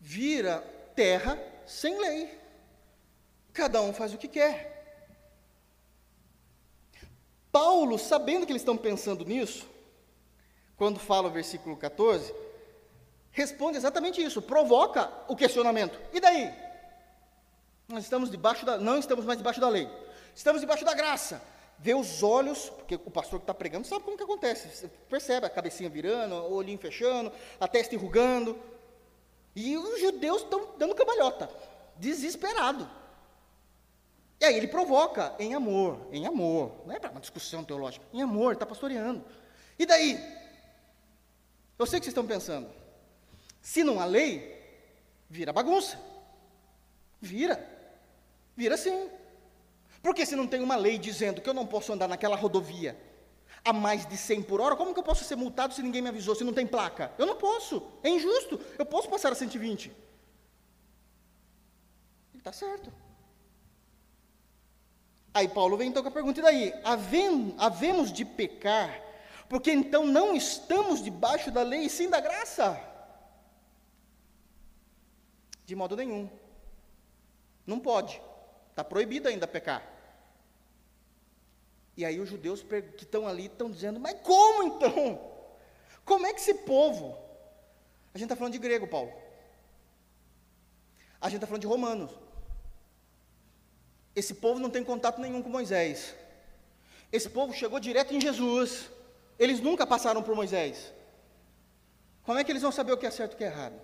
[0.00, 0.60] vira
[0.96, 2.37] terra sem lei.
[3.58, 4.56] Cada um faz o que quer.
[7.50, 9.66] Paulo, sabendo que eles estão pensando nisso,
[10.76, 12.32] quando fala o versículo 14,
[13.32, 15.98] responde exatamente isso, provoca o questionamento.
[16.12, 16.54] E daí?
[17.88, 19.90] Nós estamos debaixo da, não estamos mais debaixo da lei.
[20.36, 21.42] Estamos debaixo da graça
[21.80, 24.68] vê os olhos, porque o pastor que está pregando sabe como que acontece.
[24.68, 28.58] Você percebe a cabecinha virando, o olhinho fechando, a testa enrugando.
[29.54, 31.48] E os judeus estão dando cambalhota,
[31.96, 32.88] desesperado.
[34.40, 38.22] E aí ele provoca em amor, em amor, não é para uma discussão teológica, em
[38.22, 39.24] amor, está pastoreando.
[39.78, 40.14] E daí?
[41.78, 42.68] Eu sei o que vocês estão pensando.
[43.60, 44.56] Se não há lei,
[45.28, 46.00] vira bagunça.
[47.20, 47.64] Vira.
[48.56, 49.10] Vira sim.
[50.02, 52.96] Porque se não tem uma lei dizendo que eu não posso andar naquela rodovia
[53.64, 56.08] a mais de 100 por hora, como que eu posso ser multado se ninguém me
[56.08, 57.12] avisou, se não tem placa?
[57.18, 59.88] Eu não posso, é injusto, eu posso passar a 120.
[59.88, 59.96] Ele
[62.38, 62.92] está certo.
[65.38, 66.74] Aí Paulo vem então com a pergunta, e daí?
[66.82, 69.00] Havemos, havemos de pecar,
[69.48, 72.76] porque então não estamos debaixo da lei, e sim da graça?
[75.64, 76.28] De modo nenhum.
[77.64, 78.20] Não pode.
[78.70, 79.80] Está proibido ainda pecar.
[81.96, 82.60] E aí os judeus
[82.96, 85.20] que estão ali estão dizendo, mas como então?
[86.04, 87.16] Como é que esse povo?
[88.12, 89.12] A gente está falando de grego, Paulo.
[91.20, 92.10] A gente está falando de romanos.
[94.18, 96.12] Esse povo não tem contato nenhum com Moisés.
[97.12, 98.90] Esse povo chegou direto em Jesus.
[99.38, 100.92] Eles nunca passaram por Moisés.
[102.24, 103.80] Como é que eles vão saber o que é certo e o que é errado?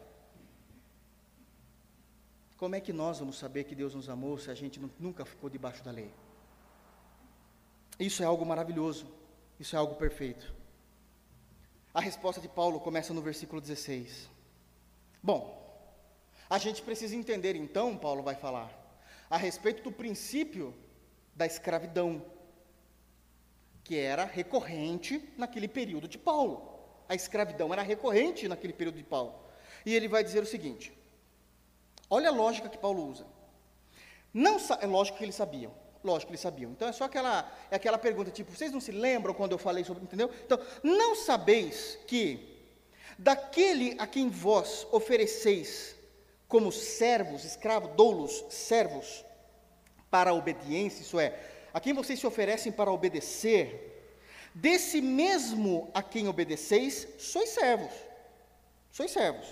[2.57, 5.49] Como é que nós vamos saber que Deus nos amou se a gente nunca ficou
[5.49, 6.11] debaixo da lei?
[7.97, 9.07] Isso é algo maravilhoso,
[9.61, 10.53] isso é algo perfeito.
[11.93, 14.29] A resposta de Paulo começa no versículo 16.
[15.23, 15.41] Bom,
[16.51, 18.84] a gente precisa entender então, Paulo vai falar,
[19.29, 20.75] a respeito do princípio
[21.35, 22.25] da escravidão,
[23.83, 26.73] que era recorrente naquele período de Paulo.
[27.09, 29.35] A escravidão era recorrente naquele período de Paulo.
[29.85, 30.93] E ele vai dizer o seguinte:
[32.09, 33.27] olha a lógica que Paulo usa.
[34.33, 35.73] Não é lógico que eles sabiam.
[36.03, 36.71] Lógico que eles sabiam.
[36.73, 39.85] Então é só aquela, é aquela pergunta, tipo, vocês não se lembram quando eu falei
[39.85, 40.31] sobre, entendeu?
[40.45, 42.55] Então, não sabeis que
[43.19, 45.97] daquele a quem vós ofereceis
[46.49, 49.25] como servos, escravos, doulos, servos,
[50.11, 51.37] para a obediência, isso é,
[51.73, 54.15] a quem vocês se oferecem para obedecer,
[54.55, 57.93] desse mesmo a quem obedeceis, sois servos.
[58.93, 59.49] Sois servos.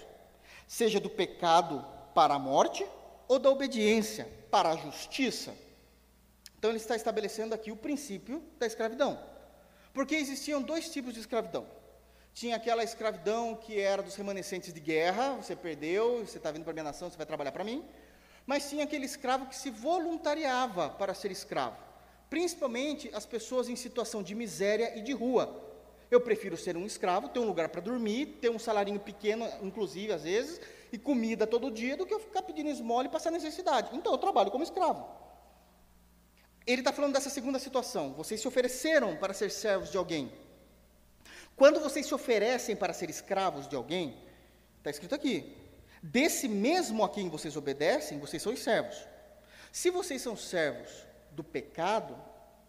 [0.68, 1.84] Seja do pecado
[2.14, 2.86] para a morte
[3.26, 5.52] ou da obediência para a justiça.
[6.56, 9.18] Então ele está estabelecendo aqui o princípio da escravidão.
[9.92, 11.66] Porque existiam dois tipos de escravidão.
[12.34, 16.72] Tinha aquela escravidão que era dos remanescentes de guerra, você perdeu, você está vindo para
[16.72, 17.84] a minha nação, você vai trabalhar para mim.
[18.46, 21.76] Mas tinha aquele escravo que se voluntariava para ser escravo.
[22.30, 25.70] Principalmente as pessoas em situação de miséria e de rua.
[26.10, 30.12] Eu prefiro ser um escravo, ter um lugar para dormir, ter um salarinho pequeno, inclusive
[30.12, 30.60] às vezes,
[30.90, 33.94] e comida todo dia, do que eu ficar pedindo esmola e passar necessidade.
[33.96, 35.06] Então eu trabalho como escravo.
[36.66, 38.12] Ele está falando dessa segunda situação.
[38.14, 40.32] Vocês se ofereceram para ser servos de alguém.
[41.56, 44.16] Quando vocês se oferecem para ser escravos de alguém,
[44.78, 45.56] está escrito aqui:
[46.02, 48.96] desse mesmo a quem vocês obedecem, vocês são servos.
[49.70, 50.90] Se vocês são servos
[51.30, 52.16] do pecado,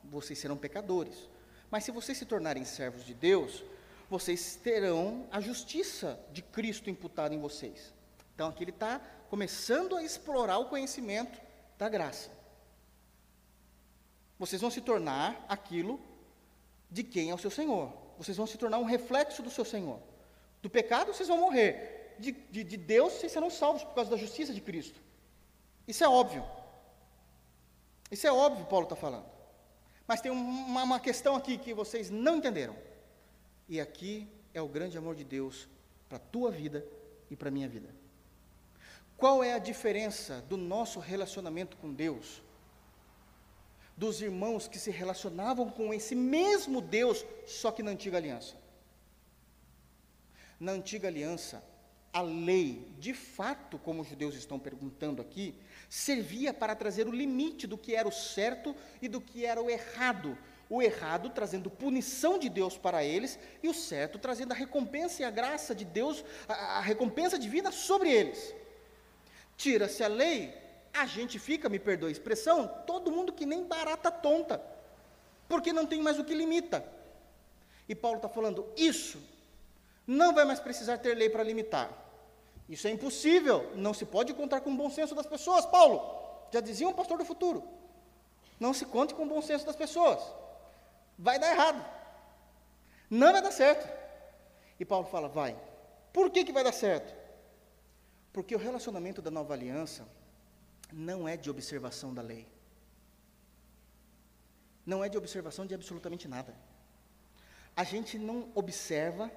[0.03, 1.29] vocês serão pecadores.
[1.69, 3.63] Mas se vocês se tornarem servos de Deus,
[4.09, 7.93] vocês terão a justiça de Cristo imputada em vocês.
[8.35, 11.41] Então aqui ele está começando a explorar o conhecimento
[11.77, 12.29] da graça.
[14.37, 15.99] Vocês vão se tornar aquilo
[16.91, 18.02] de quem é o seu Senhor.
[18.23, 19.99] Vocês vão se tornar um reflexo do seu Senhor.
[20.61, 22.15] Do pecado vocês vão morrer.
[22.17, 24.99] De, de, de Deus vocês serão salvos por causa da justiça de Cristo.
[25.87, 26.45] Isso é óbvio.
[28.09, 29.25] Isso é óbvio, Paulo está falando.
[30.07, 32.75] Mas tem uma, uma questão aqui que vocês não entenderam.
[33.67, 35.67] E aqui é o grande amor de Deus
[36.07, 36.85] para a tua vida
[37.29, 37.89] e para a minha vida.
[39.17, 42.41] Qual é a diferença do nosso relacionamento com Deus
[43.95, 48.55] dos irmãos que se relacionavam com esse mesmo Deus, só que na antiga aliança.
[50.59, 51.63] Na antiga aliança,
[52.11, 55.55] a lei, de fato, como os judeus estão perguntando aqui,
[55.89, 59.69] servia para trazer o limite do que era o certo e do que era o
[59.69, 60.37] errado.
[60.69, 65.25] O errado trazendo punição de Deus para eles, e o certo trazendo a recompensa e
[65.25, 68.55] a graça de Deus, a, a recompensa divina sobre eles.
[69.57, 70.53] Tira-se a lei,
[70.93, 74.61] a gente fica, me perdoe a expressão, todo mundo que nem barata tonta,
[75.47, 76.85] porque não tem mais o que limita.
[77.89, 79.19] E Paulo está falando, isso
[80.05, 81.91] não vai mais precisar ter lei para limitar.
[82.69, 86.21] Isso é impossível, não se pode contar com o bom senso das pessoas, Paulo.
[86.51, 87.63] Já dizia um pastor do futuro.
[88.59, 90.21] Não se conte com o bom senso das pessoas.
[91.17, 91.83] Vai dar errado.
[93.09, 93.87] Não vai dar certo.
[94.79, 95.57] E Paulo fala, vai.
[96.11, 97.13] Por que, que vai dar certo?
[98.31, 100.07] Porque o relacionamento da nova aliança
[100.93, 102.47] não é de observação da lei.
[104.85, 106.55] Não é de observação de absolutamente nada.
[107.75, 109.31] A gente não observa,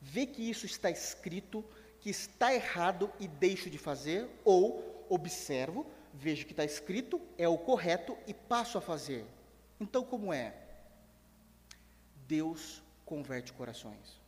[0.00, 1.64] vê que isso está escrito,
[2.00, 7.58] que está errado e deixo de fazer, ou observo, vejo que está escrito, é o
[7.58, 9.26] correto e passo a fazer.
[9.80, 10.54] Então, como é?
[12.28, 14.20] Deus converte corações.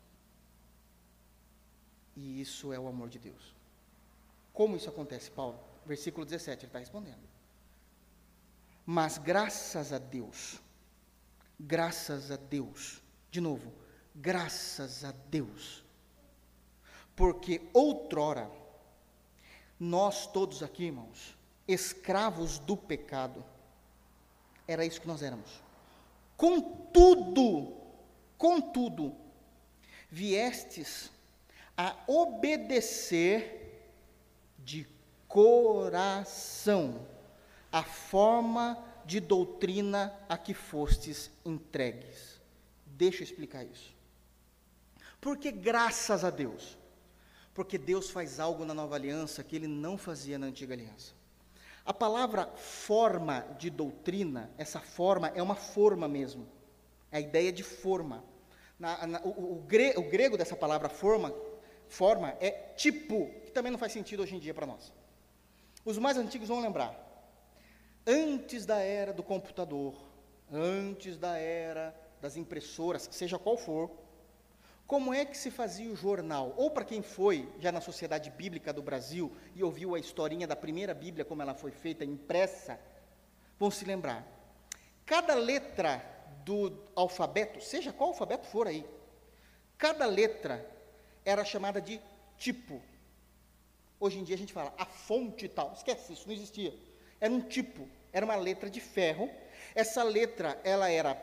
[2.17, 3.55] E isso é o amor de Deus.
[4.53, 5.59] Como isso acontece, Paulo?
[5.87, 7.23] Versículo 17, ele está respondendo.
[8.87, 10.61] Mas graças a Deus,
[11.59, 13.73] graças a Deus, de novo,
[14.15, 15.83] graças a Deus,
[17.17, 18.51] porque outrora,
[19.79, 23.45] nós todos aqui, irmãos, escravos do pecado,
[24.67, 25.63] era isso que nós éramos.
[26.37, 27.77] Contudo,
[28.37, 29.15] contudo,
[30.11, 31.11] viestes
[31.77, 33.65] a obedecer
[34.59, 34.85] de
[35.35, 37.05] coração
[37.73, 42.41] a forma de doutrina a que fostes entregues.
[42.87, 43.93] Deixa eu explicar isso.
[45.21, 46.79] Porque graças a Deus.
[47.53, 51.13] Porque Deus faz algo na nova aliança que ele não fazia na antiga aliança.
[51.85, 56.47] A palavra forma de doutrina, essa forma é uma forma mesmo.
[57.11, 58.23] É a ideia de forma.
[58.79, 61.35] Na, na, o, o, gre, o, grego dessa palavra forma,
[61.89, 64.93] forma é tipo, que também não faz sentido hoje em dia para nós.
[65.85, 66.99] Os mais antigos vão lembrar.
[68.07, 69.95] Antes da era do computador,
[70.51, 73.91] antes da era das impressoras, seja qual for,
[74.87, 76.53] Como é que se fazia o jornal?
[76.57, 80.55] Ou para quem foi já na Sociedade Bíblica do Brasil e ouviu a historinha da
[80.55, 82.79] primeira Bíblia, como ela foi feita, impressa,
[83.59, 84.27] vão se lembrar.
[85.07, 86.05] Cada letra
[86.45, 88.85] do alfabeto, seja qual alfabeto for aí,
[89.79, 90.69] cada letra
[91.25, 91.99] era chamada de
[92.37, 92.81] tipo.
[94.05, 95.73] Hoje em dia a gente fala a fonte tal.
[95.73, 96.75] Esquece, isso não existia.
[97.19, 99.31] Era um tipo, era uma letra de ferro.
[99.75, 101.15] Essa letra, ela era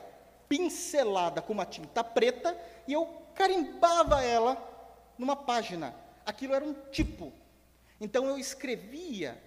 [0.50, 3.06] pincelada com uma tinta preta e eu
[3.36, 4.58] carimbava ela
[5.16, 5.94] numa página.
[6.26, 7.32] Aquilo era um tipo.
[8.00, 9.40] Então eu escrevia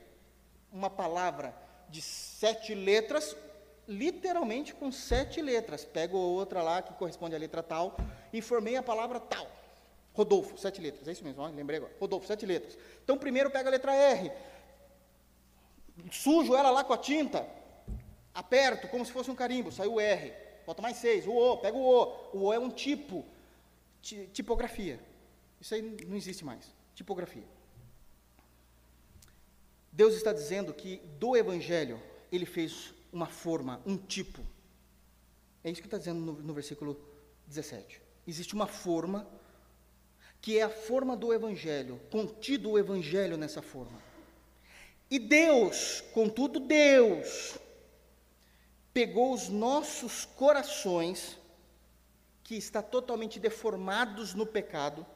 [0.70, 1.52] uma palavra
[1.88, 3.36] de sete letras,
[3.88, 5.84] literalmente com sete letras.
[5.84, 7.96] Pego outra lá que corresponde à letra tal
[8.32, 9.53] e formei a palavra tal.
[10.14, 11.92] Rodolfo, sete letras, é isso mesmo, ó, lembrei agora.
[12.00, 12.78] Rodolfo, sete letras.
[13.02, 14.30] Então primeiro pego a letra R,
[16.10, 17.46] sujo ela lá com a tinta,
[18.32, 20.32] aperto como se fosse um carimbo, saiu o R,
[20.64, 22.30] falta mais seis, o O, pego o O.
[22.32, 23.24] O O é um tipo,
[24.32, 25.00] tipografia.
[25.60, 26.72] Isso aí não existe mais.
[26.94, 27.44] Tipografia.
[29.90, 32.00] Deus está dizendo que do Evangelho
[32.30, 34.44] ele fez uma forma, um tipo.
[35.62, 37.00] É isso que está dizendo no, no versículo
[37.46, 38.00] 17.
[38.26, 39.26] Existe uma forma
[40.44, 43.98] que é a forma do Evangelho, contido o Evangelho nessa forma.
[45.10, 47.58] E Deus, contudo, Deus,
[48.92, 51.38] pegou os nossos corações
[52.42, 55.06] que está totalmente deformados no pecado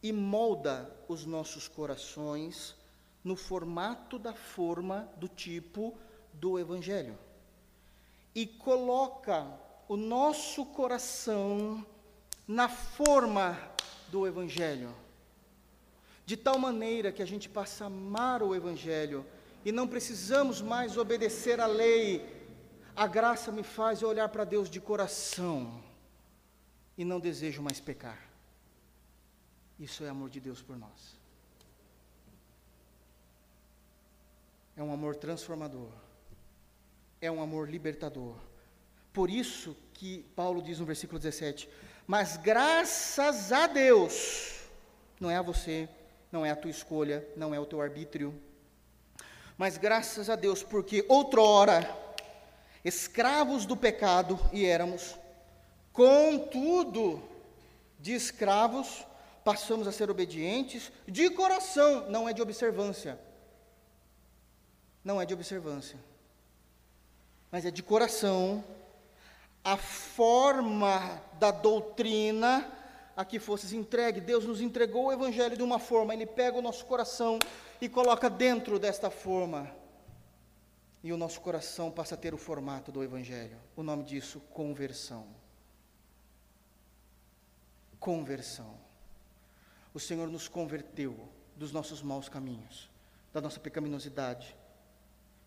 [0.00, 2.76] e molda os nossos corações
[3.24, 5.98] no formato da forma do tipo
[6.32, 7.18] do evangelho.
[8.32, 9.52] E coloca
[9.88, 11.84] o nosso coração
[12.46, 13.71] na forma
[14.12, 14.94] do evangelho.
[16.26, 19.24] De tal maneira que a gente passa a amar o evangelho
[19.64, 22.06] e não precisamos mais obedecer à lei.
[22.94, 25.82] A graça me faz olhar para Deus de coração
[26.96, 28.20] e não desejo mais pecar.
[29.80, 31.16] Isso é amor de Deus por nós.
[34.76, 35.90] É um amor transformador.
[37.18, 38.36] É um amor libertador.
[39.12, 41.68] Por isso que Paulo diz no versículo 17:
[42.12, 44.60] Mas graças a Deus,
[45.18, 45.88] não é a você,
[46.30, 48.38] não é a tua escolha, não é o teu arbítrio,
[49.56, 51.88] mas graças a Deus, porque outrora,
[52.84, 55.16] escravos do pecado e éramos,
[55.90, 57.22] Contudo,
[57.98, 59.06] de escravos,
[59.42, 63.18] passamos a ser obedientes de coração, não é de observância.
[65.02, 65.98] Não é de observância.
[67.50, 68.62] Mas é de coração.
[69.64, 72.70] A forma da doutrina
[73.16, 74.20] a que fosses entregue.
[74.20, 77.38] Deus nos entregou o Evangelho de uma forma, Ele pega o nosso coração
[77.80, 79.70] e coloca dentro desta forma.
[81.04, 83.58] E o nosso coração passa a ter o formato do Evangelho.
[83.76, 85.26] O nome disso, conversão
[88.02, 88.74] conversão.
[89.94, 91.16] O Senhor nos converteu
[91.56, 92.90] dos nossos maus caminhos,
[93.32, 94.56] da nossa pecaminosidade,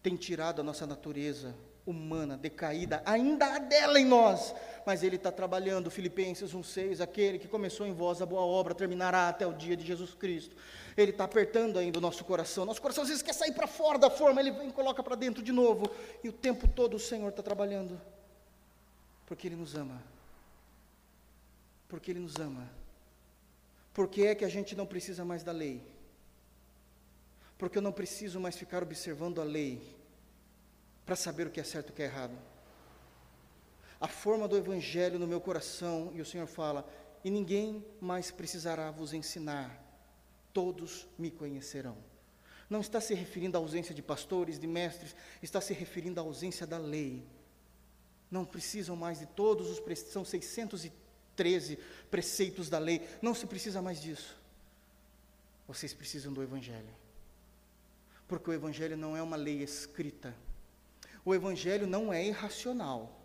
[0.01, 1.53] tem tirado a nossa natureza
[1.85, 4.55] humana, decaída, ainda há dela em nós,
[4.85, 9.29] mas Ele está trabalhando, Filipenses 1,6, aquele que começou em vós a boa obra, terminará
[9.29, 10.55] até o dia de Jesus Cristo.
[10.97, 13.99] Ele está apertando ainda o nosso coração, nosso coração às vezes quer sair para fora
[13.99, 15.89] da forma, Ele vem e coloca para dentro de novo,
[16.23, 18.01] e o tempo todo o Senhor está trabalhando,
[19.27, 20.01] porque Ele nos ama.
[21.87, 22.67] Porque Ele nos ama.
[23.93, 25.81] Por que é que a gente não precisa mais da lei?
[27.57, 29.94] Porque eu não preciso mais ficar observando a lei
[31.05, 32.37] para saber o que é certo e o que é errado.
[33.99, 36.87] A forma do Evangelho no meu coração, e o Senhor fala:
[37.23, 39.81] e ninguém mais precisará vos ensinar,
[40.53, 41.97] todos me conhecerão.
[42.69, 46.65] Não está se referindo à ausência de pastores, de mestres, está se referindo à ausência
[46.65, 47.23] da lei.
[48.29, 51.77] Não precisam mais de todos os, são 630 13
[52.09, 53.07] preceitos da lei.
[53.21, 54.37] Não se precisa mais disso.
[55.67, 56.93] Vocês precisam do Evangelho.
[58.27, 60.33] Porque o Evangelho não é uma lei escrita.
[61.25, 63.19] O Evangelho não é irracional.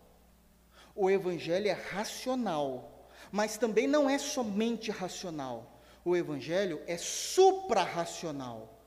[0.95, 3.07] O Evangelho é racional.
[3.31, 5.79] Mas também não é somente racional.
[6.03, 8.77] O Evangelho é suprarracional.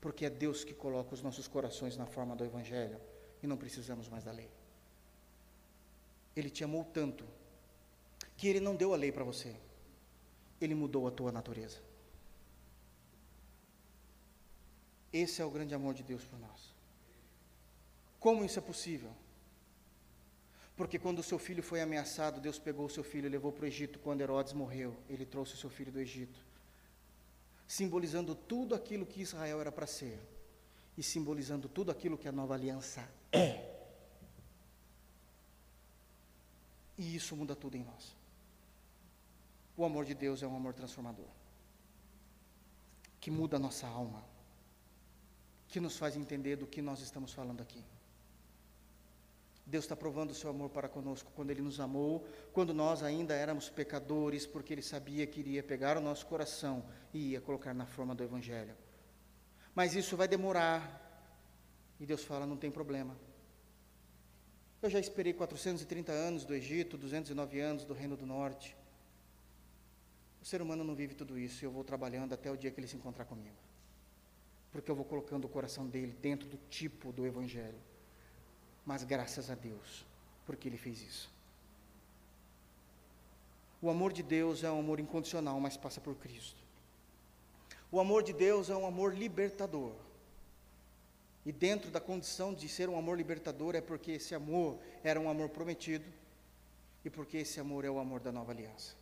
[0.00, 2.98] Porque é Deus que coloca os nossos corações na forma do Evangelho.
[3.42, 4.50] E não precisamos mais da lei.
[6.34, 7.24] Ele te amou tanto
[8.36, 9.54] que Ele não deu a lei para você,
[10.58, 11.78] Ele mudou a tua natureza.
[15.12, 16.79] Esse é o grande amor de Deus por nós.
[18.20, 19.10] Como isso é possível?
[20.76, 23.64] Porque quando o seu filho foi ameaçado, Deus pegou o seu filho e levou para
[23.64, 23.98] o Egito.
[23.98, 26.38] Quando Herodes morreu, ele trouxe o seu filho do Egito,
[27.66, 30.18] simbolizando tudo aquilo que Israel era para ser
[30.96, 33.66] e simbolizando tudo aquilo que a nova aliança é.
[36.98, 38.14] E isso muda tudo em nós.
[39.76, 41.28] O amor de Deus é um amor transformador,
[43.18, 44.22] que muda a nossa alma,
[45.68, 47.82] que nos faz entender do que nós estamos falando aqui.
[49.70, 53.34] Deus está provando o seu amor para conosco quando Ele nos amou, quando nós ainda
[53.34, 57.86] éramos pecadores, porque Ele sabia que iria pegar o nosso coração e ia colocar na
[57.86, 58.74] forma do Evangelho.
[59.72, 60.82] Mas isso vai demorar,
[62.00, 63.16] e Deus fala: não tem problema.
[64.82, 68.76] Eu já esperei 430 anos do Egito, 209 anos do Reino do Norte.
[70.42, 72.80] O ser humano não vive tudo isso, e eu vou trabalhando até o dia que
[72.80, 73.56] ele se encontrar comigo.
[74.72, 77.89] Porque eu vou colocando o coração dele dentro do tipo do Evangelho
[78.84, 80.04] mas graças a Deus,
[80.46, 81.30] porque Ele fez isso.
[83.82, 86.60] O amor de Deus é um amor incondicional, mas passa por Cristo.
[87.90, 89.94] O amor de Deus é um amor libertador.
[91.44, 95.30] E dentro da condição de ser um amor libertador é porque esse amor era um
[95.30, 96.04] amor prometido
[97.02, 98.94] e porque esse amor é o amor da nova aliança.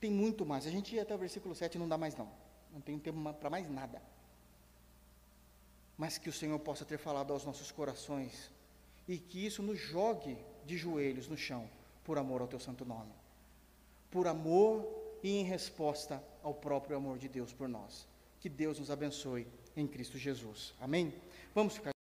[0.00, 0.66] Tem muito mais.
[0.66, 2.30] A gente ia até o versículo 7 não dá mais não.
[2.72, 4.00] Não tem tempo para mais nada
[5.96, 8.50] mas que o Senhor possa ter falado aos nossos corações
[9.06, 10.36] e que isso nos jogue
[10.66, 11.68] de joelhos no chão,
[12.02, 13.12] por amor ao teu santo nome.
[14.10, 14.86] Por amor
[15.22, 18.06] e em resposta ao próprio amor de Deus por nós.
[18.40, 20.74] Que Deus nos abençoe em Cristo Jesus.
[20.80, 21.14] Amém?
[21.54, 21.93] Vamos ficar